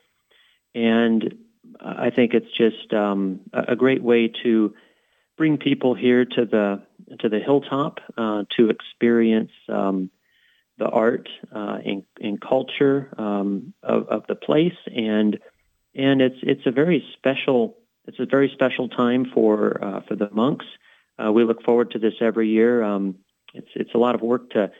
and 0.74 1.36
I 1.80 2.10
think 2.10 2.34
it's 2.34 2.50
just 2.56 2.92
um, 2.92 3.40
a 3.52 3.76
great 3.76 4.02
way 4.02 4.30
to 4.42 4.74
bring 5.36 5.58
people 5.58 5.94
here 5.94 6.24
to 6.24 6.44
the 6.44 6.82
to 7.20 7.28
the 7.28 7.38
hilltop 7.38 8.00
uh, 8.16 8.44
to 8.56 8.70
experience 8.70 9.52
um, 9.68 10.10
the 10.78 10.86
art 10.86 11.28
uh, 11.54 11.78
and, 11.84 12.02
and, 12.20 12.40
culture 12.40 13.08
um, 13.16 13.72
of, 13.82 14.08
of, 14.08 14.26
the 14.28 14.34
place, 14.34 14.76
and 14.94 15.38
and 15.94 16.20
it's 16.20 16.36
it's 16.42 16.66
a 16.66 16.70
very 16.70 17.04
special 17.16 17.76
it's 18.06 18.18
a 18.18 18.26
very 18.26 18.50
special 18.52 18.88
time 18.88 19.26
for 19.32 19.82
uh, 19.82 20.00
for 20.08 20.16
the 20.16 20.28
monks. 20.30 20.66
Uh, 21.22 21.32
we 21.32 21.44
look 21.44 21.62
forward 21.62 21.90
to 21.92 21.98
this 21.98 22.14
every 22.20 22.48
year. 22.48 22.82
Um, 22.82 23.16
it's 23.54 23.68
it's 23.74 23.94
a 23.94 23.98
lot 23.98 24.14
of 24.14 24.20
work 24.20 24.50
to 24.50 24.70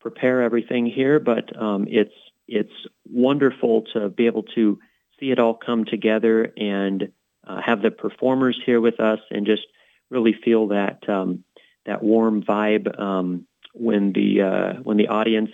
prepare 0.00 0.42
everything 0.42 0.86
here, 0.86 1.18
but 1.18 1.56
um, 1.60 1.86
it's 1.88 2.14
it's 2.48 2.72
wonderful 3.08 3.82
to 3.92 4.08
be 4.08 4.26
able 4.26 4.42
to 4.54 4.78
see 5.18 5.30
it 5.30 5.38
all 5.38 5.54
come 5.54 5.84
together 5.84 6.52
and 6.56 7.12
uh, 7.46 7.60
have 7.64 7.82
the 7.82 7.90
performers 7.90 8.60
here 8.64 8.80
with 8.80 9.00
us 9.00 9.20
and 9.30 9.46
just 9.46 9.66
really 10.10 10.34
feel 10.44 10.68
that 10.68 11.08
um, 11.08 11.44
that 11.86 12.02
warm 12.02 12.42
vibe 12.42 12.98
um, 13.00 13.46
when 13.74 14.12
the 14.12 14.42
uh, 14.42 14.72
when 14.82 14.96
the 14.96 15.08
audience 15.08 15.50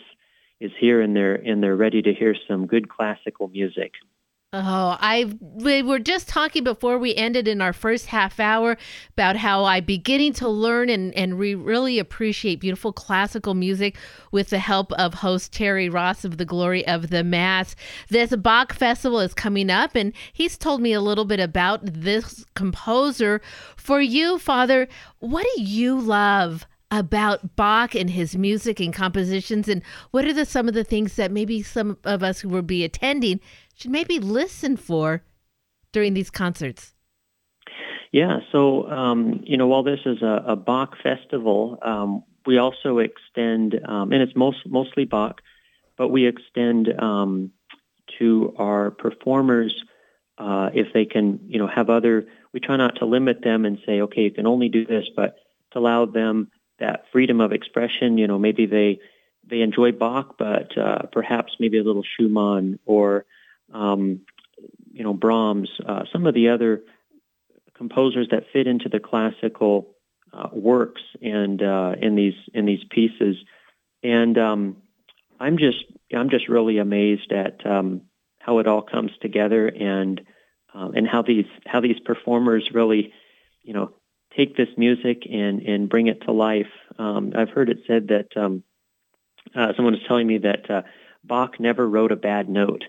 is 0.61 0.73
here 0.79 1.01
and 1.01 1.15
they're 1.15 1.35
and 1.35 1.63
they're 1.63 1.77
ready 1.77 2.03
to 2.03 2.13
hear 2.13 2.35
some 2.49 2.67
good 2.67 2.89
classical 2.89 3.49
music. 3.49 3.93
Oh, 4.51 4.97
I 4.99 5.31
we 5.41 5.83
were 5.83 5.99
just 5.99 6.27
talking 6.27 6.65
before 6.65 6.99
we 6.99 7.15
ended 7.15 7.47
in 7.47 7.61
our 7.61 7.75
first 7.75 8.07
half 8.07 8.41
hour 8.41 8.79
about 9.13 9.37
how 9.37 9.65
I 9.65 9.81
beginning 9.81 10.33
to 10.35 10.49
learn 10.49 10.89
and 10.89 11.13
and 11.15 11.39
re- 11.39 11.55
really 11.55 11.99
appreciate 11.99 12.59
beautiful 12.59 12.91
classical 12.91 13.53
music 13.53 13.99
with 14.33 14.49
the 14.49 14.59
help 14.59 14.91
of 14.93 15.13
host 15.13 15.53
Terry 15.53 15.91
Ross 15.91 16.25
of 16.25 16.39
the 16.39 16.47
Glory 16.47 16.87
of 16.87 17.11
the 17.11 17.23
Mass. 17.23 17.77
This 18.09 18.35
Bach 18.37 18.73
festival 18.73 19.21
is 19.21 19.35
coming 19.35 19.69
up 19.69 19.95
and 19.95 20.15
he's 20.33 20.57
told 20.57 20.81
me 20.81 20.95
a 20.95 21.03
little 21.03 21.27
bit 21.27 21.41
about 21.41 21.81
this 21.83 22.47
composer. 22.55 23.43
For 23.77 24.01
you, 24.01 24.39
Father, 24.39 24.89
what 25.19 25.47
do 25.57 25.63
you 25.63 26.01
love 26.01 26.67
about 26.91 27.55
Bach 27.55 27.95
and 27.95 28.09
his 28.09 28.35
music 28.35 28.81
and 28.81 28.95
compositions 28.95 29.69
and 29.69 29.83
what 30.11 30.25
are 30.25 30.33
the 30.33 30.47
some 30.47 30.69
of 30.69 30.73
the 30.73 30.85
things 30.85 31.17
that 31.17 31.31
maybe 31.31 31.63
some 31.63 31.99
of 32.05 32.23
us 32.23 32.41
who 32.41 32.49
will 32.49 32.63
be 32.63 32.83
attending 32.83 33.41
should 33.79 33.93
maybe 33.93 34.19
listen 34.19 34.77
for 34.77 35.23
during 35.93 36.13
these 36.13 36.31
concerts? 36.31 36.95
Yeah, 38.11 38.41
so 38.51 38.91
um, 38.91 39.41
you 39.45 39.57
know, 39.57 39.69
while 39.69 39.85
this 39.85 40.01
is 40.05 40.21
a, 40.21 40.43
a 40.49 40.57
Bach 40.57 40.97
festival, 41.03 41.79
um, 41.83 42.25
we 42.45 42.59
also 42.59 42.99
extend, 42.99 43.79
um, 43.87 44.13
and 44.13 44.23
it's 44.23 44.35
most, 44.35 44.67
mostly 44.67 45.05
Bach, 45.05 45.41
but 45.97 46.09
we 46.09 46.27
extend 46.27 46.89
um, 47.01 47.53
to 48.19 48.55
our 48.59 48.91
performers 48.91 49.85
uh, 50.39 50.71
if 50.75 50.93
they 50.93 51.05
can, 51.05 51.39
you 51.47 51.59
know, 51.59 51.69
have 51.69 51.91
other. 51.91 52.27
We 52.53 52.61
try 52.61 52.77
not 52.77 52.97
to 52.97 53.05
limit 53.05 53.45
them 53.45 53.65
and 53.65 53.79
say, 53.87 54.01
okay, 54.01 54.23
you 54.23 54.31
can 54.31 54.47
only 54.47 54.69
do 54.69 54.87
this, 54.87 55.05
but 55.15 55.37
to 55.73 55.79
allow 55.79 56.07
them 56.07 56.51
that 56.81 57.05
freedom 57.13 57.41
of 57.41 57.53
expression. 57.53 58.19
You 58.19 58.27
know, 58.27 58.39
maybe 58.39 58.67
they 58.67 59.01
they 59.49 59.61
enjoy 59.61 59.93
Bach, 59.93 60.37
but 60.39 60.77
uh, 60.77 61.03
perhaps 61.13 61.57
maybe 61.61 61.79
a 61.79 61.85
little 61.85 62.05
Schumann 62.17 62.79
or 62.87 63.25
um, 63.73 64.21
you 64.93 65.05
know, 65.05 65.15
Brahms, 65.15 65.71
uh, 65.87 66.05
some 66.13 66.27
of 66.27 66.35
the 66.35 66.49
other 66.49 66.83
composers 67.75 68.29
that 68.31 68.45
fit 68.53 68.67
into 68.67 68.89
the 68.89 69.01
classical 69.01 69.95
uh, 70.33 70.49
works 70.53 71.03
and 71.23 71.63
uh, 71.63 71.95
in 72.01 72.17
these 72.17 72.35
in 72.53 72.67
these 72.67 72.85
pieces. 72.91 73.37
And 74.03 74.37
um, 74.37 74.77
I'm 75.41 75.59
just 75.59 75.85
I'm 76.15 76.31
just 76.31 76.49
really 76.49 76.79
amazed 76.79 77.33
at 77.33 77.65
um, 77.67 78.03
how 78.39 78.59
it 78.59 78.67
all 78.67 78.83
comes 78.83 79.13
together 79.21 79.69
and 79.69 80.21
um, 80.75 80.95
and 80.95 81.07
how 81.07 81.23
these 81.23 81.47
how 81.67 81.81
these 81.81 82.01
performers 82.01 82.71
really, 82.73 83.13
you 83.63 83.73
know, 83.73 83.93
take 84.37 84.57
this 84.57 84.69
music 84.77 85.23
and 85.31 85.63
and 85.63 85.89
bring 85.89 86.09
it 86.09 86.23
to 86.23 86.33
life. 86.33 86.71
Um, 86.99 87.33
I've 87.37 87.51
heard 87.51 87.71
it 87.71 87.79
said 87.87 88.09
that 88.09 88.37
um, 88.37 88.63
uh, 89.55 89.73
someone 89.77 89.95
was 89.95 90.03
telling 90.07 90.27
me 90.27 90.39
that 90.39 90.71
uh, 90.71 90.83
Bach 91.25 91.61
never 91.61 91.89
wrote 91.89 92.13
a 92.13 92.17
bad 92.17 92.49
note 92.49 92.85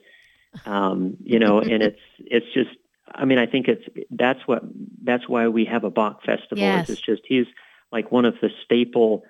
um, 0.65 1.17
you 1.23 1.39
know, 1.39 1.59
and 1.61 1.83
it's 1.83 2.01
it's 2.17 2.47
just. 2.53 2.69
I 3.11 3.25
mean, 3.25 3.39
I 3.39 3.47
think 3.47 3.67
it's 3.67 3.83
that's 4.11 4.41
what 4.45 4.61
that's 5.03 5.27
why 5.27 5.47
we 5.47 5.65
have 5.65 5.83
a 5.83 5.89
Bach 5.89 6.23
festival. 6.23 6.59
Yes. 6.59 6.91
It's 6.91 7.01
just 7.01 7.23
he's 7.25 7.47
like 7.91 8.11
one 8.11 8.25
of 8.25 8.35
the 8.39 8.51
staple 8.63 9.23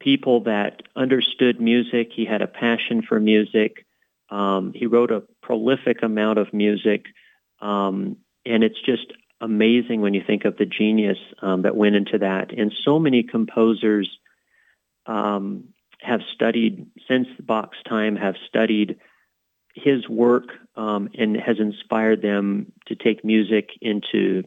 people 0.00 0.42
that 0.44 0.82
understood 0.96 1.60
music. 1.60 2.10
He 2.12 2.24
had 2.24 2.42
a 2.42 2.48
passion 2.48 3.02
for 3.02 3.20
music. 3.20 3.86
Um, 4.30 4.72
he 4.74 4.86
wrote 4.86 5.12
a 5.12 5.22
prolific 5.42 6.02
amount 6.02 6.38
of 6.38 6.52
music, 6.52 7.06
um, 7.60 8.16
and 8.44 8.64
it's 8.64 8.80
just 8.80 9.12
amazing 9.40 10.00
when 10.00 10.14
you 10.14 10.22
think 10.26 10.44
of 10.44 10.56
the 10.56 10.64
genius 10.64 11.18
um, 11.42 11.62
that 11.62 11.76
went 11.76 11.96
into 11.96 12.18
that. 12.18 12.52
And 12.52 12.72
so 12.84 12.98
many 12.98 13.22
composers 13.22 14.08
um, 15.06 15.68
have 16.00 16.20
studied 16.32 16.86
since 17.08 17.28
Bach's 17.40 17.82
time 17.88 18.16
have 18.16 18.36
studied 18.48 18.98
his 19.74 20.08
work 20.08 20.48
um, 20.76 21.08
and 21.16 21.36
has 21.36 21.58
inspired 21.58 22.22
them 22.22 22.72
to 22.86 22.94
take 22.94 23.24
music 23.24 23.70
into, 23.80 24.44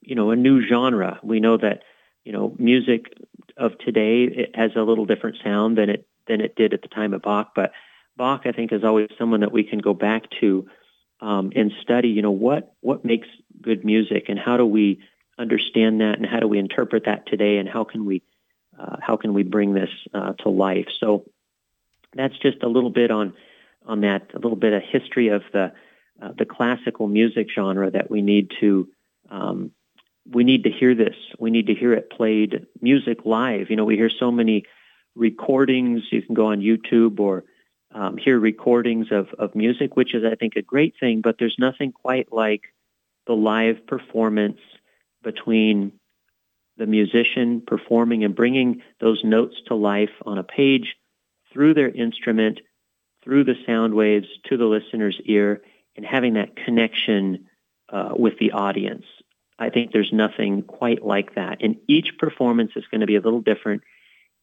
you 0.00 0.14
know, 0.14 0.30
a 0.30 0.36
new 0.36 0.66
genre. 0.66 1.18
We 1.22 1.40
know 1.40 1.56
that, 1.56 1.82
you 2.24 2.32
know, 2.32 2.54
music 2.58 3.12
of 3.56 3.76
today 3.78 4.24
it 4.24 4.54
has 4.54 4.72
a 4.76 4.82
little 4.82 5.06
different 5.06 5.36
sound 5.42 5.78
than 5.78 5.90
it 5.90 6.06
than 6.26 6.40
it 6.40 6.54
did 6.54 6.74
at 6.74 6.82
the 6.82 6.88
time 6.88 7.14
of 7.14 7.22
Bach. 7.22 7.52
But 7.54 7.72
Bach, 8.16 8.42
I 8.44 8.52
think, 8.52 8.72
is 8.72 8.84
always 8.84 9.08
someone 9.18 9.40
that 9.40 9.52
we 9.52 9.64
can 9.64 9.78
go 9.78 9.94
back 9.94 10.24
to 10.40 10.68
um, 11.20 11.52
and 11.56 11.72
study. 11.82 12.08
You 12.08 12.22
know, 12.22 12.30
what 12.30 12.74
what 12.80 13.04
makes 13.04 13.28
good 13.60 13.84
music, 13.84 14.26
and 14.28 14.38
how 14.38 14.56
do 14.56 14.66
we 14.66 15.00
understand 15.38 16.00
that, 16.00 16.16
and 16.18 16.26
how 16.26 16.40
do 16.40 16.48
we 16.48 16.58
interpret 16.58 17.04
that 17.06 17.26
today, 17.26 17.58
and 17.58 17.68
how 17.68 17.84
can 17.84 18.04
we 18.04 18.22
uh, 18.78 18.96
how 19.00 19.16
can 19.16 19.34
we 19.34 19.42
bring 19.42 19.74
this 19.74 19.90
uh, 20.14 20.34
to 20.34 20.50
life? 20.50 20.86
So 21.00 21.24
that's 22.14 22.38
just 22.38 22.62
a 22.62 22.68
little 22.68 22.90
bit 22.90 23.10
on 23.10 23.34
on 23.88 24.02
that, 24.02 24.30
a 24.34 24.38
little 24.38 24.56
bit 24.56 24.72
of 24.72 24.82
history 24.82 25.28
of 25.28 25.42
the 25.52 25.72
uh, 26.20 26.32
the 26.36 26.44
classical 26.44 27.06
music 27.06 27.48
genre 27.54 27.90
that 27.90 28.10
we 28.10 28.22
need 28.22 28.50
to 28.60 28.88
um, 29.30 29.72
we 30.30 30.44
need 30.44 30.64
to 30.64 30.70
hear 30.70 30.94
this. 30.94 31.16
We 31.38 31.50
need 31.50 31.68
to 31.68 31.74
hear 31.74 31.94
it 31.94 32.10
played 32.10 32.66
music 32.80 33.20
live. 33.24 33.70
You 33.70 33.76
know, 33.76 33.84
we 33.84 33.96
hear 33.96 34.10
so 34.10 34.30
many 34.30 34.64
recordings. 35.14 36.02
You 36.10 36.22
can 36.22 36.34
go 36.34 36.46
on 36.46 36.60
YouTube 36.60 37.18
or 37.18 37.44
um, 37.94 38.18
hear 38.18 38.38
recordings 38.38 39.08
of, 39.10 39.28
of 39.38 39.54
music, 39.54 39.96
which 39.96 40.14
is, 40.14 40.24
I 40.24 40.34
think, 40.34 40.56
a 40.56 40.62
great 40.62 40.94
thing. 41.00 41.22
But 41.22 41.36
there's 41.38 41.56
nothing 41.58 41.92
quite 41.92 42.32
like 42.32 42.62
the 43.26 43.34
live 43.34 43.86
performance 43.86 44.60
between 45.22 45.92
the 46.76 46.86
musician 46.86 47.62
performing 47.66 48.24
and 48.24 48.36
bringing 48.36 48.82
those 49.00 49.24
notes 49.24 49.56
to 49.66 49.74
life 49.74 50.12
on 50.24 50.38
a 50.38 50.44
page 50.44 50.96
through 51.52 51.74
their 51.74 51.88
instrument 51.88 52.60
through 53.22 53.44
the 53.44 53.54
sound 53.66 53.94
waves 53.94 54.26
to 54.48 54.56
the 54.56 54.64
listener's 54.64 55.20
ear 55.24 55.62
and 55.96 56.04
having 56.04 56.34
that 56.34 56.56
connection 56.56 57.46
uh, 57.90 58.10
with 58.16 58.38
the 58.38 58.52
audience. 58.52 59.04
I 59.58 59.70
think 59.70 59.92
there's 59.92 60.12
nothing 60.12 60.62
quite 60.62 61.04
like 61.04 61.34
that. 61.34 61.58
And 61.62 61.76
each 61.88 62.16
performance 62.18 62.72
is 62.76 62.84
going 62.90 63.00
to 63.00 63.06
be 63.06 63.16
a 63.16 63.20
little 63.20 63.40
different. 63.40 63.82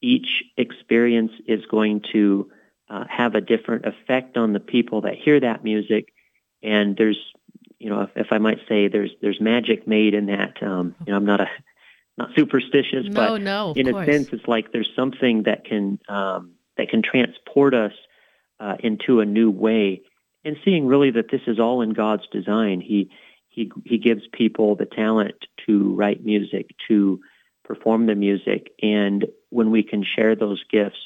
Each 0.01 0.43
experience 0.57 1.31
is 1.47 1.65
going 1.67 2.03
to 2.11 2.51
uh, 2.89 3.05
have 3.09 3.35
a 3.35 3.41
different 3.41 3.85
effect 3.85 4.37
on 4.37 4.53
the 4.53 4.59
people 4.59 5.01
that 5.01 5.15
hear 5.15 5.39
that 5.39 5.63
music. 5.63 6.13
And 6.61 6.97
there's, 6.97 7.17
you 7.79 7.89
know, 7.89 8.01
if, 8.01 8.09
if 8.15 8.27
I 8.31 8.39
might 8.39 8.59
say, 8.67 8.89
there's 8.89 9.11
there's 9.21 9.39
magic 9.39 9.87
made 9.87 10.13
in 10.13 10.25
that. 10.27 10.61
Um, 10.61 10.95
you 11.05 11.11
know, 11.11 11.17
I'm 11.17 11.25
not 11.25 11.41
a 11.41 11.47
not 12.17 12.29
superstitious, 12.35 13.05
No, 13.05 13.13
but 13.13 13.41
no, 13.41 13.73
in 13.75 13.91
course. 13.91 14.07
a 14.07 14.11
sense, 14.11 14.27
it's 14.31 14.47
like 14.47 14.71
there's 14.71 14.89
something 14.95 15.43
that 15.43 15.65
can 15.65 15.99
um, 16.07 16.51
that 16.77 16.89
can 16.89 17.01
transport 17.01 17.73
us 17.73 17.93
uh, 18.59 18.75
into 18.79 19.19
a 19.19 19.25
new 19.25 19.51
way. 19.51 20.01
And 20.43 20.57
seeing 20.63 20.87
really 20.87 21.11
that 21.11 21.31
this 21.31 21.41
is 21.47 21.59
all 21.59 21.81
in 21.81 21.91
God's 21.91 22.27
design. 22.31 22.81
He 22.81 23.11
he 23.49 23.71
he 23.85 23.97
gives 23.97 24.21
people 24.31 24.75
the 24.75 24.85
talent 24.85 25.45
to 25.65 25.95
write 25.95 26.23
music, 26.23 26.75
to 26.87 27.19
perform 27.63 28.05
the 28.05 28.15
music, 28.15 28.71
and 28.81 29.25
when 29.49 29.71
we 29.71 29.81
can 29.81 30.03
share 30.03 30.35
those 30.35 30.63
gifts, 30.69 30.99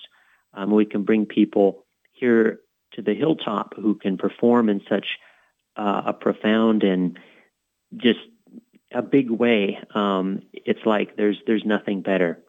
um, 0.54 0.72
we 0.72 0.86
can 0.86 1.04
bring 1.04 1.26
people 1.26 1.86
here 2.12 2.60
to 2.94 3.02
the 3.02 3.14
hilltop 3.14 3.76
who 3.76 3.96
can 3.96 4.18
perform 4.18 4.68
in 4.68 4.82
such 4.90 5.06
uh, 5.78 6.02
a 6.08 6.14
profound 6.14 6.84
and 6.84 7.18
just 7.96 8.20
a 8.92 9.02
big 9.02 9.30
way. 9.30 9.80
Um, 9.94 10.42
it's 10.54 10.86
like 10.86 11.16
there's 11.16 11.38
there's 11.46 11.64
nothing 11.66 12.02
better. 12.02 12.44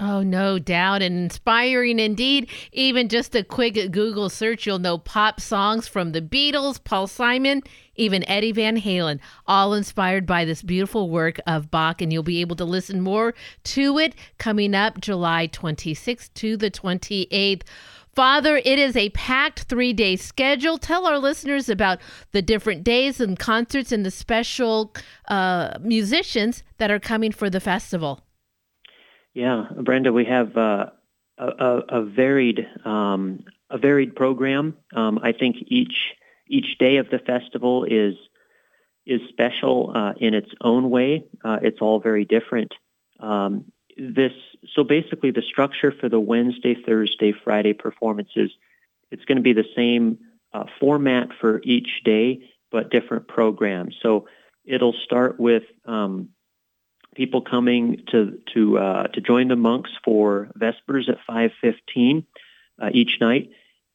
Oh, 0.00 0.22
no 0.22 0.60
doubt. 0.60 1.02
And 1.02 1.16
inspiring 1.18 1.98
indeed. 1.98 2.48
Even 2.72 3.08
just 3.08 3.34
a 3.34 3.42
quick 3.42 3.74
Google 3.90 4.28
search, 4.28 4.64
you'll 4.64 4.78
know 4.78 4.96
pop 4.96 5.40
songs 5.40 5.88
from 5.88 6.12
the 6.12 6.22
Beatles, 6.22 6.82
Paul 6.82 7.08
Simon, 7.08 7.64
even 7.96 8.28
Eddie 8.28 8.52
Van 8.52 8.80
Halen, 8.80 9.18
all 9.48 9.74
inspired 9.74 10.24
by 10.24 10.44
this 10.44 10.62
beautiful 10.62 11.10
work 11.10 11.40
of 11.48 11.72
Bach. 11.72 12.00
And 12.00 12.12
you'll 12.12 12.22
be 12.22 12.40
able 12.40 12.54
to 12.56 12.64
listen 12.64 13.00
more 13.00 13.34
to 13.64 13.98
it 13.98 14.14
coming 14.38 14.72
up 14.72 15.00
July 15.00 15.48
26th 15.48 16.32
to 16.34 16.56
the 16.56 16.70
28th. 16.70 17.62
Father, 18.14 18.56
it 18.58 18.78
is 18.78 18.94
a 18.96 19.10
packed 19.10 19.62
three 19.62 19.92
day 19.92 20.14
schedule. 20.14 20.78
Tell 20.78 21.06
our 21.06 21.18
listeners 21.18 21.68
about 21.68 21.98
the 22.30 22.42
different 22.42 22.84
days 22.84 23.20
and 23.20 23.36
concerts 23.36 23.90
and 23.90 24.06
the 24.06 24.12
special 24.12 24.94
uh, 25.26 25.76
musicians 25.80 26.62
that 26.78 26.90
are 26.92 27.00
coming 27.00 27.32
for 27.32 27.50
the 27.50 27.60
festival. 27.60 28.22
Yeah, 29.34 29.66
Brenda, 29.76 30.12
we 30.12 30.24
have 30.24 30.56
uh, 30.56 30.86
a, 31.38 31.46
a, 31.88 32.02
varied 32.02 32.66
um, 32.84 33.44
a 33.70 33.78
varied 33.78 34.16
program. 34.16 34.76
Um, 34.94 35.20
I 35.22 35.32
think 35.32 35.56
each 35.66 36.14
each 36.48 36.78
day 36.78 36.96
of 36.96 37.10
the 37.10 37.18
festival 37.18 37.84
is 37.84 38.14
is 39.06 39.20
special 39.28 39.92
uh, 39.94 40.12
in 40.18 40.34
its 40.34 40.50
own 40.60 40.90
way. 40.90 41.24
Uh, 41.44 41.58
it's 41.62 41.80
all 41.80 42.00
very 42.00 42.24
different. 42.24 42.74
Um, 43.20 43.66
this 43.96 44.32
so 44.74 44.84
basically 44.84 45.30
the 45.30 45.42
structure 45.42 45.92
for 45.92 46.08
the 46.08 46.20
Wednesday, 46.20 46.74
Thursday, 46.74 47.32
Friday 47.32 47.72
performances. 47.72 48.50
It's 49.10 49.24
going 49.24 49.36
to 49.36 49.42
be 49.42 49.54
the 49.54 49.64
same 49.74 50.18
uh, 50.52 50.64
format 50.78 51.28
for 51.40 51.60
each 51.64 52.02
day, 52.04 52.50
but 52.70 52.90
different 52.90 53.26
programs. 53.26 53.96
So 54.02 54.28
it'll 54.64 54.92
start 54.92 55.40
with 55.40 55.64
um, 55.86 56.28
people 57.14 57.42
coming 57.42 58.04
to 58.10 58.38
to 58.54 58.78
uh, 58.78 59.06
to 59.08 59.20
join 59.20 59.48
the 59.48 59.56
monks 59.56 59.90
for 60.04 60.48
vespers 60.54 61.08
at 61.08 61.18
five 61.26 61.50
fifteen 61.60 62.26
uh, 62.80 62.90
each 62.92 63.18
night, 63.20 63.50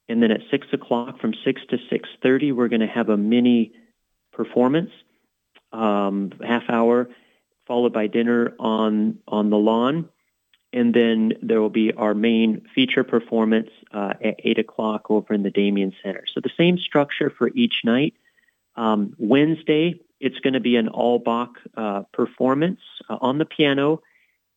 and 0.10 0.22
then 0.22 0.32
at 0.32 0.42
six 0.52 0.68
o'clock 0.74 1.20
from 1.20 1.34
six 1.46 1.62
to 1.70 1.78
six 1.90 2.10
thirty, 2.22 2.52
we're 2.52 2.68
going 2.68 2.82
to 2.82 2.88
have 2.88 3.10
a 3.10 3.18
mini 3.18 3.74
performance, 4.32 4.92
um, 5.72 6.32
half 6.46 6.70
hour, 6.70 7.10
followed 7.66 7.94
by 7.94 8.08
dinner 8.08 8.54
on 8.60 9.20
on 9.28 9.50
the 9.50 9.58
lawn, 9.58 10.10
and 10.74 10.94
then 10.94 11.34
there 11.42 11.62
will 11.62 11.70
be 11.70 11.94
our 11.94 12.14
main 12.14 12.68
feature 12.74 13.04
performance 13.04 13.70
uh, 13.92 14.14
at 14.22 14.36
eight 14.40 14.60
o'clock 14.60 15.10
over 15.10 15.34
in 15.34 15.44
the 15.44 15.52
Damien 15.52 15.94
Center. 16.04 16.26
So 16.34 16.42
the 16.42 16.52
same 16.58 16.78
structure 16.78 17.30
for 17.30 17.50
each 17.54 17.82
night. 17.84 18.16
Um, 18.76 19.14
Wednesday, 19.20 20.00
it's 20.24 20.40
going 20.40 20.54
to 20.54 20.62
be 20.62 20.78
an 20.78 20.88
all 20.88 21.20
Bach 21.20 21.60
uh, 21.76 22.04
performance 22.14 22.80
uh, 23.10 23.18
on 23.20 23.40
the 23.40 23.46
piano 23.46 24.02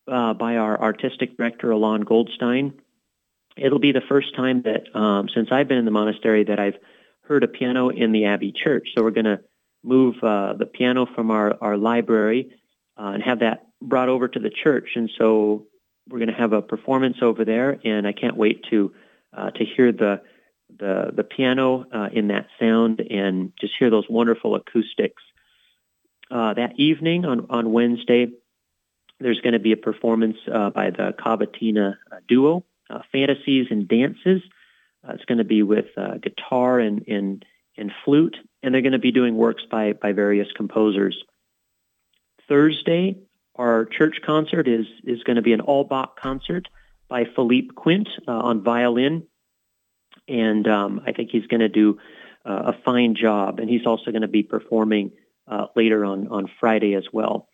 uh, 0.06 0.32
by 0.32 0.56
our 0.56 0.80
artistic 0.80 1.36
director, 1.36 1.72
Alon 1.72 2.02
Goldstein. 2.02 2.72
It'll 3.56 3.80
be 3.80 3.90
the 3.90 4.06
first 4.08 4.36
time 4.36 4.62
that, 4.62 4.94
um, 4.96 5.28
since 5.28 5.48
I've 5.50 5.66
been 5.66 5.78
in 5.78 5.84
the 5.84 5.90
monastery, 5.90 6.44
that 6.44 6.60
I've 6.60 6.76
heard 7.22 7.42
a 7.42 7.48
piano 7.48 7.88
in 7.88 8.12
the 8.12 8.26
Abbey 8.26 8.52
Church. 8.52 8.90
So 8.94 9.02
we're 9.02 9.10
going 9.10 9.24
to 9.24 9.40
move 9.82 10.14
uh, 10.22 10.52
the 10.52 10.66
piano 10.66 11.04
from 11.04 11.32
our, 11.32 11.56
our 11.60 11.76
library 11.76 12.56
uh, 12.96 13.10
and 13.14 13.22
have 13.24 13.40
that 13.40 13.66
brought 13.82 14.08
over 14.08 14.28
to 14.28 14.38
the 14.38 14.50
church. 14.50 14.90
And 14.94 15.10
so 15.18 15.66
we're 16.08 16.18
going 16.18 16.28
to 16.28 16.34
have 16.34 16.52
a 16.52 16.62
performance 16.62 17.16
over 17.22 17.44
there, 17.44 17.80
and 17.84 18.06
I 18.06 18.12
can't 18.12 18.36
wait 18.36 18.64
to 18.70 18.92
uh, 19.36 19.50
to 19.50 19.64
hear 19.64 19.90
the 19.90 20.22
the 20.78 21.10
the 21.12 21.24
piano 21.24 21.86
uh, 21.92 22.08
in 22.12 22.28
that 22.28 22.46
sound 22.60 23.00
and 23.00 23.52
just 23.60 23.74
hear 23.76 23.90
those 23.90 24.08
wonderful 24.08 24.54
acoustics. 24.54 25.22
Uh, 26.30 26.54
that 26.54 26.72
evening 26.78 27.24
on 27.24 27.46
on 27.50 27.72
Wednesday, 27.72 28.28
there's 29.20 29.40
going 29.40 29.52
to 29.52 29.60
be 29.60 29.72
a 29.72 29.76
performance 29.76 30.36
uh, 30.52 30.70
by 30.70 30.90
the 30.90 31.14
Cavatina 31.18 31.96
uh, 32.10 32.16
duo, 32.26 32.64
uh, 32.90 33.00
Fantasies 33.12 33.68
and 33.70 33.86
Dances. 33.86 34.42
Uh, 35.06 35.12
it's 35.12 35.24
going 35.24 35.38
to 35.38 35.44
be 35.44 35.62
with 35.62 35.86
guitar 36.20 36.80
and, 36.80 37.06
and 37.06 37.44
and 37.76 37.92
flute, 38.04 38.36
and 38.62 38.74
they're 38.74 38.82
going 38.82 38.92
to 38.92 38.98
be 38.98 39.12
doing 39.12 39.36
works 39.36 39.62
by 39.70 39.92
by 39.92 40.12
various 40.12 40.48
composers. 40.56 41.16
Thursday, 42.48 43.16
our 43.54 43.84
church 43.84 44.16
concert 44.24 44.66
is 44.66 44.86
is 45.04 45.22
going 45.22 45.36
to 45.36 45.42
be 45.42 45.52
an 45.52 45.60
all 45.60 45.84
Bach 45.84 46.18
concert 46.18 46.66
by 47.08 47.24
Philippe 47.36 47.68
Quint 47.76 48.08
on 48.26 48.64
violin, 48.64 49.28
and 50.26 50.66
um, 50.66 51.02
I 51.06 51.12
think 51.12 51.30
he's 51.30 51.46
going 51.46 51.60
to 51.60 51.68
do 51.68 51.98
a 52.44 52.72
fine 52.84 53.14
job. 53.14 53.60
And 53.60 53.70
he's 53.70 53.86
also 53.86 54.10
going 54.10 54.22
to 54.22 54.28
be 54.28 54.42
performing 54.42 55.12
uh, 55.48 55.66
later 55.74 56.04
on 56.04 56.28
on 56.28 56.50
Friday 56.60 56.94
as 56.94 57.04
well. 57.12 57.48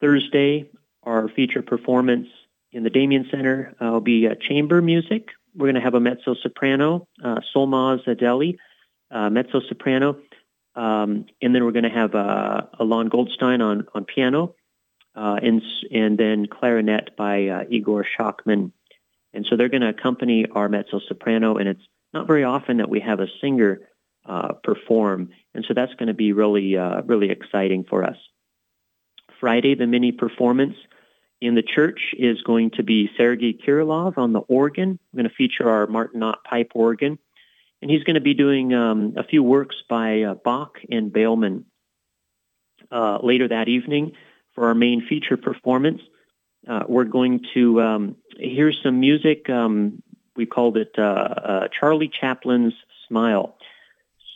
Thursday, 0.00 0.70
our 1.02 1.28
feature 1.28 1.62
performance 1.62 2.28
in 2.72 2.82
the 2.82 2.90
Damien 2.90 3.26
Center 3.30 3.74
uh, 3.80 3.86
will 3.86 4.00
be 4.00 4.26
uh, 4.26 4.34
chamber 4.40 4.80
music. 4.80 5.28
We're 5.54 5.66
going 5.66 5.74
to 5.74 5.80
have 5.80 5.94
a 5.94 6.00
mezzo 6.00 6.34
soprano, 6.34 7.08
uh, 7.22 7.40
Solmaz 7.54 8.06
Adeli, 8.06 8.56
uh, 9.10 9.30
mezzo 9.30 9.60
soprano, 9.68 10.18
um, 10.74 11.26
and 11.42 11.54
then 11.54 11.64
we're 11.64 11.72
going 11.72 11.84
to 11.84 11.90
have 11.90 12.14
uh, 12.14 12.62
Alon 12.78 13.08
Goldstein 13.08 13.60
on 13.60 13.86
on 13.94 14.04
piano, 14.04 14.54
uh, 15.16 15.38
and 15.42 15.62
and 15.90 16.16
then 16.16 16.46
clarinet 16.46 17.16
by 17.16 17.48
uh, 17.48 17.64
Igor 17.68 18.06
Shachman. 18.18 18.72
And 19.32 19.46
so 19.48 19.56
they're 19.56 19.68
going 19.68 19.82
to 19.82 19.88
accompany 19.88 20.46
our 20.46 20.68
mezzo 20.68 21.00
soprano, 21.06 21.56
and 21.56 21.68
it's 21.68 21.86
not 22.12 22.26
very 22.26 22.44
often 22.44 22.78
that 22.78 22.88
we 22.88 23.00
have 23.00 23.20
a 23.20 23.28
singer 23.40 23.80
uh, 24.30 24.52
perform, 24.62 25.30
and 25.54 25.64
so 25.66 25.74
that's 25.74 25.92
going 25.94 26.06
to 26.06 26.14
be 26.14 26.32
really 26.32 26.76
uh, 26.76 27.02
really 27.02 27.30
exciting 27.30 27.84
for 27.84 28.04
us. 28.04 28.16
Friday, 29.40 29.74
the 29.74 29.88
mini 29.88 30.12
performance 30.12 30.76
in 31.40 31.56
the 31.56 31.62
church 31.62 32.14
is 32.16 32.40
going 32.42 32.70
to 32.72 32.84
be 32.84 33.10
Sergei 33.16 33.54
Kirilov 33.54 34.18
on 34.18 34.32
the 34.32 34.40
organ. 34.40 35.00
We're 35.12 35.22
going 35.22 35.30
to 35.30 35.34
feature 35.34 35.68
our 35.68 35.88
Martin 35.88 36.22
Ott 36.22 36.44
pipe 36.44 36.70
organ, 36.74 37.18
and 37.82 37.90
he's 37.90 38.04
going 38.04 38.14
to 38.14 38.20
be 38.20 38.34
doing 38.34 38.72
um, 38.72 39.14
a 39.16 39.24
few 39.24 39.42
works 39.42 39.74
by 39.88 40.22
uh, 40.22 40.34
Bach 40.34 40.78
and 40.88 41.12
Boëllmann. 41.12 41.64
Uh, 42.92 43.18
later 43.22 43.48
that 43.48 43.68
evening, 43.68 44.12
for 44.54 44.68
our 44.68 44.74
main 44.74 45.04
feature 45.08 45.36
performance, 45.36 46.02
uh, 46.68 46.84
we're 46.88 47.04
going 47.04 47.40
to 47.54 47.82
um, 47.82 48.16
hear 48.36 48.72
some 48.84 49.00
music. 49.00 49.50
Um, 49.50 50.02
we 50.36 50.46
called 50.46 50.76
it 50.76 50.94
Charlie 50.94 52.12
Chaplin's 52.20 52.74
Smile. 53.08 53.56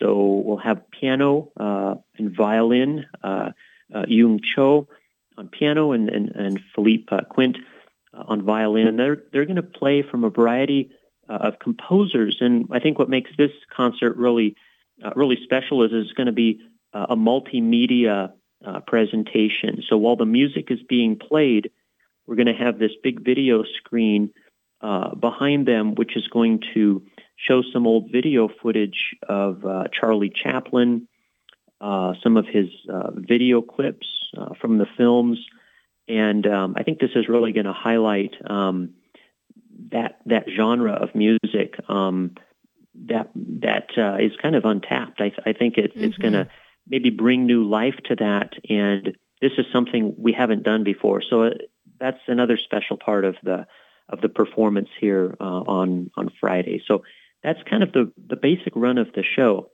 So 0.01 0.43
we'll 0.45 0.59
have 0.59 0.91
piano 0.91 1.53
uh, 1.59 1.95
and 2.19 2.35
violin, 2.35 3.07
uh, 3.23 3.51
uh, 3.95 4.05
Yung 4.09 4.41
Cho 4.41 4.89
on 5.37 5.49
piano 5.49 5.93
and, 5.93 6.09
and, 6.09 6.31
and 6.31 6.61
Philippe 6.75 7.05
uh, 7.11 7.23
Quint 7.23 7.59
uh, 8.13 8.25
on 8.27 8.43
violin. 8.43 8.87
And 8.87 8.99
they're, 8.99 9.23
they're 9.33 9.45
going 9.47 9.57
to 9.57 9.63
play 9.63 10.03
from 10.03 10.25
a 10.25 10.31
variety 10.31 10.91
uh, 11.29 11.35
of 11.35 11.59
composers. 11.59 12.39
And 12.41 12.69
I 12.73 12.81
think 12.81 12.99
what 12.99 13.09
makes 13.09 13.31
this 13.37 13.53
concert 13.75 14.17
really, 14.17 14.57
really 15.15 15.39
special 15.43 15.83
is 15.83 15.91
it's 15.93 16.13
going 16.13 16.27
to 16.27 16.33
be 16.33 16.61
a 16.93 17.17
multimedia 17.17 18.33
presentation. 18.87 19.83
So 19.89 19.97
while 19.97 20.17
the 20.17 20.27
music 20.27 20.71
is 20.71 20.79
being 20.89 21.19
played, 21.19 21.71
we're 22.27 22.37
going 22.37 22.47
to 22.47 22.55
have 22.55 22.79
this 22.79 22.93
big 23.03 23.25
video 23.25 23.65
screen 23.79 24.31
behind 24.81 25.67
them, 25.67 25.95
which 25.95 26.17
is 26.17 26.29
going 26.29 26.63
to 26.75 27.03
show 27.37 27.63
some 27.73 27.87
old 27.87 28.11
video 28.11 28.49
footage 28.63 29.17
of 29.29 29.65
uh, 29.65 29.85
Charlie 29.93 30.33
Chaplin, 30.35 31.09
uh, 31.81 32.15
some 32.23 32.37
of 32.37 32.47
his 32.47 32.69
uh, 32.93 33.11
video 33.15 33.61
clips 33.63 34.07
uh, 34.37 34.55
from 34.61 34.79
the 34.79 34.87
films, 34.97 35.39
and 36.09 36.47
um, 36.47 36.75
I 36.77 36.83
think 36.83 36.99
this 36.99 37.11
is 37.15 37.29
really 37.29 37.53
going 37.53 37.67
to 37.67 37.73
highlight 37.73 38.35
um, 38.49 38.95
that 39.91 40.19
that 40.27 40.45
genre 40.55 40.93
of 40.93 41.15
music 41.15 41.75
um, 41.89 42.35
that 43.07 43.31
that 43.35 43.89
uh, 43.97 44.17
is 44.23 44.33
kind 44.41 44.55
of 44.55 44.65
untapped. 44.65 45.21
I, 45.21 45.33
I 45.45 45.53
think 45.53 45.79
it, 45.79 45.95
Mm-hmm. 45.95 46.05
it's 46.05 46.19
going 46.19 46.35
to 46.35 46.49
maybe 46.87 47.11
bring 47.11 47.47
new 47.47 47.65
life 47.69 47.97
to 48.07 48.17
that 48.17 48.53
and 48.69 49.17
this 49.41 49.53
is 49.59 49.67
something 49.73 50.15
we 50.17 50.33
haven't 50.33 50.63
done 50.63 50.85
before. 50.85 51.23
So 51.29 51.45
uh, 51.45 51.51
that's 52.01 52.21
another 52.29 52.57
special 52.57 52.97
part 52.97 53.25
of 53.25 53.37
the 53.43 53.67
of 54.09 54.21
the 54.21 54.29
performance 54.29 54.89
here 55.01 55.35
uh, 55.41 55.45
on 55.45 56.11
on 56.17 56.31
Friday. 56.41 56.83
So 56.87 57.03
that's 57.45 57.61
kind 57.69 57.83
of 57.83 57.93
the 57.93 58.11
the 58.29 58.37
basic 58.37 58.75
run 58.75 58.99
of 58.99 59.09
the 59.15 59.23
show. 59.37 59.71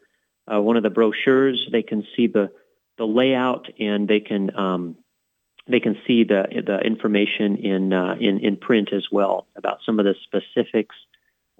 one 0.61 0.77
of 0.77 0.83
the 0.83 0.89
brochures, 0.89 1.67
they 1.71 1.83
can 1.83 2.05
see 2.15 2.27
the 2.27 2.51
the 2.97 3.05
layout, 3.05 3.67
and 3.79 4.07
they 4.07 4.19
can 4.19 4.55
um, 4.57 4.95
they 5.67 5.79
can 5.79 5.97
see 6.07 6.23
the 6.23 6.45
the 6.65 6.79
information 6.79 7.57
in 7.57 7.93
uh, 7.93 8.15
in 8.19 8.39
in 8.39 8.57
print 8.57 8.89
as 8.93 9.05
well 9.11 9.47
about 9.55 9.79
some 9.85 9.99
of 9.99 10.05
the 10.05 10.15
specifics 10.23 10.95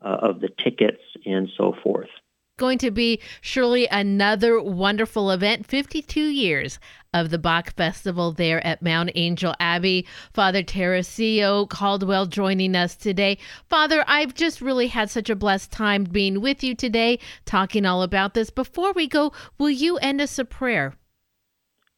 uh, 0.02 0.18
of 0.22 0.40
the 0.40 0.50
tickets 0.64 1.02
and 1.26 1.50
so 1.58 1.76
forth 1.84 2.10
going 2.58 2.80
to 2.80 2.92
be 2.92 3.22
surely 3.40 3.88
another 3.88 4.60
wonderful 4.60 5.30
event. 5.30 5.66
52 5.68 6.20
years 6.20 6.80
of 7.14 7.30
the 7.30 7.38
Bach 7.38 7.74
Festival 7.76 8.32
there 8.32 8.66
at 8.66 8.82
Mount 8.82 9.12
Angel 9.16 9.54
Abbey. 9.60 10.08
Father 10.34 10.64
Teresiello 10.64 11.70
Caldwell 11.70 12.26
joining 12.26 12.76
us 12.76 12.96
today. 12.96 13.38
Father, 13.70 14.04
I've 14.08 14.34
just 14.34 14.60
really 14.60 14.88
had 14.88 15.10
such 15.10 15.30
a 15.30 15.36
blessed 15.36 15.72
time 15.72 16.04
being 16.04 16.42
with 16.42 16.64
you 16.64 16.76
today, 16.76 17.20
talking 17.46 17.86
all 17.86 18.02
about 18.02 18.34
this. 18.34 18.50
Before 18.50 18.92
we 18.92 19.08
go, 19.08 19.32
will 19.60 19.70
you 19.70 19.98
end 19.98 20.20
us 20.20 20.40
a 20.40 20.46
prayer? 20.46 20.96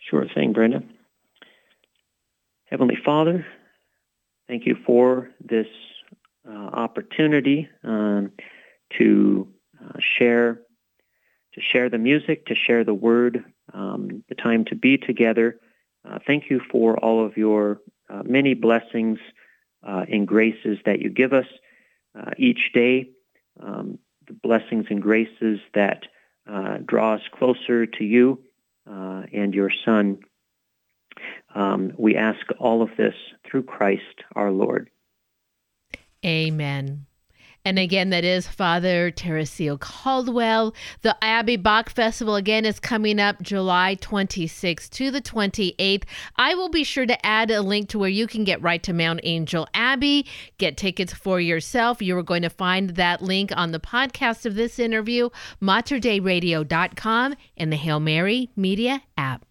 Sure 0.10 0.26
thing, 0.36 0.52
Brenda. 0.52 0.84
Heavenly 2.66 2.98
Father, 3.04 3.46
thank 4.48 4.66
you 4.66 4.76
for 4.86 5.30
this 5.40 5.68
uh, 6.48 6.52
opportunity 6.52 7.68
um, 7.84 8.32
to 8.98 9.48
share 10.00 10.62
to 11.54 11.62
share 11.62 11.90
the 11.90 11.98
music, 11.98 12.46
to 12.46 12.56
share 12.56 12.84
the 12.84 12.94
word, 12.94 13.44
um, 13.74 14.24
the 14.30 14.36
time 14.36 14.66
to 14.66 14.76
be 14.76 14.98
together. 14.98 15.60
Uh, 16.08 16.20
thank 16.26 16.50
you 16.50 16.62
for 16.72 16.98
all 16.98 17.26
of 17.26 17.38
your 17.38 17.82
uh, 18.10 18.22
many 18.24 18.54
blessings 18.54 19.20
uh, 19.88 20.06
and 20.12 20.28
graces 20.28 20.78
that 20.86 21.00
you 21.00 21.10
give 21.10 21.34
us 21.34 21.46
uh, 22.18 22.32
each 22.38 22.72
day. 22.74 23.10
Um, 23.62 24.00
the 24.28 24.34
blessings 24.34 24.86
and 24.90 25.02
graces 25.02 25.60
that 25.74 26.04
draw 26.86 27.16
us 27.16 27.22
closer 27.34 27.86
to 27.86 28.04
you 28.04 28.42
uh, 28.90 29.24
and 29.34 29.54
your 29.54 29.72
Son. 29.86 30.18
Um, 31.54 31.94
we 31.98 32.16
ask 32.16 32.40
all 32.60 32.82
of 32.82 32.90
this 32.98 33.14
through 33.46 33.64
Christ 33.64 34.24
our 34.36 34.52
Lord. 34.52 34.90
Amen. 36.26 37.06
And 37.70 37.78
again, 37.78 38.10
that 38.10 38.26
is 38.26 38.48
Father 38.48 39.12
Teresio 39.12 39.80
Caldwell. 39.80 40.74
The 41.04 41.16
Abbey 41.24 41.56
Bach 41.56 41.92
Festival 41.92 42.36
again 42.36 42.66
is 42.66 42.80
coming 42.80 43.20
up 43.20 43.44
July 43.44 43.96
26th 44.02 44.90
to 44.90 45.12
the 45.12 45.22
28th. 45.22 46.02
I 46.36 46.56
will 46.56 46.70
be 46.70 46.84
sure 46.84 47.06
to 47.06 47.24
add 47.24 47.52
a 47.52 47.62
link 47.62 47.90
to 47.90 48.00
where 48.00 48.10
you 48.10 48.26
can 48.26 48.44
get 48.44 48.60
right 48.64 48.82
to 48.82 48.92
Mount 48.92 49.20
Angel 49.22 49.68
Abbey, 49.76 50.26
get 50.58 50.78
tickets 50.78 51.14
for 51.14 51.40
yourself. 51.40 52.02
You 52.02 52.18
are 52.18 52.24
going 52.24 52.42
to 52.42 52.50
find 52.50 52.96
that 52.96 53.22
link 53.22 53.52
on 53.56 53.72
the 53.72 53.80
podcast 53.80 54.48
of 54.48 54.56
this 54.56 54.80
interview, 54.80 55.30
materdeiradio.com, 55.62 57.36
and 57.56 57.72
the 57.72 57.78
Hail 57.78 58.00
Mary 58.00 58.50
Media 58.56 59.04
app. 59.16 59.46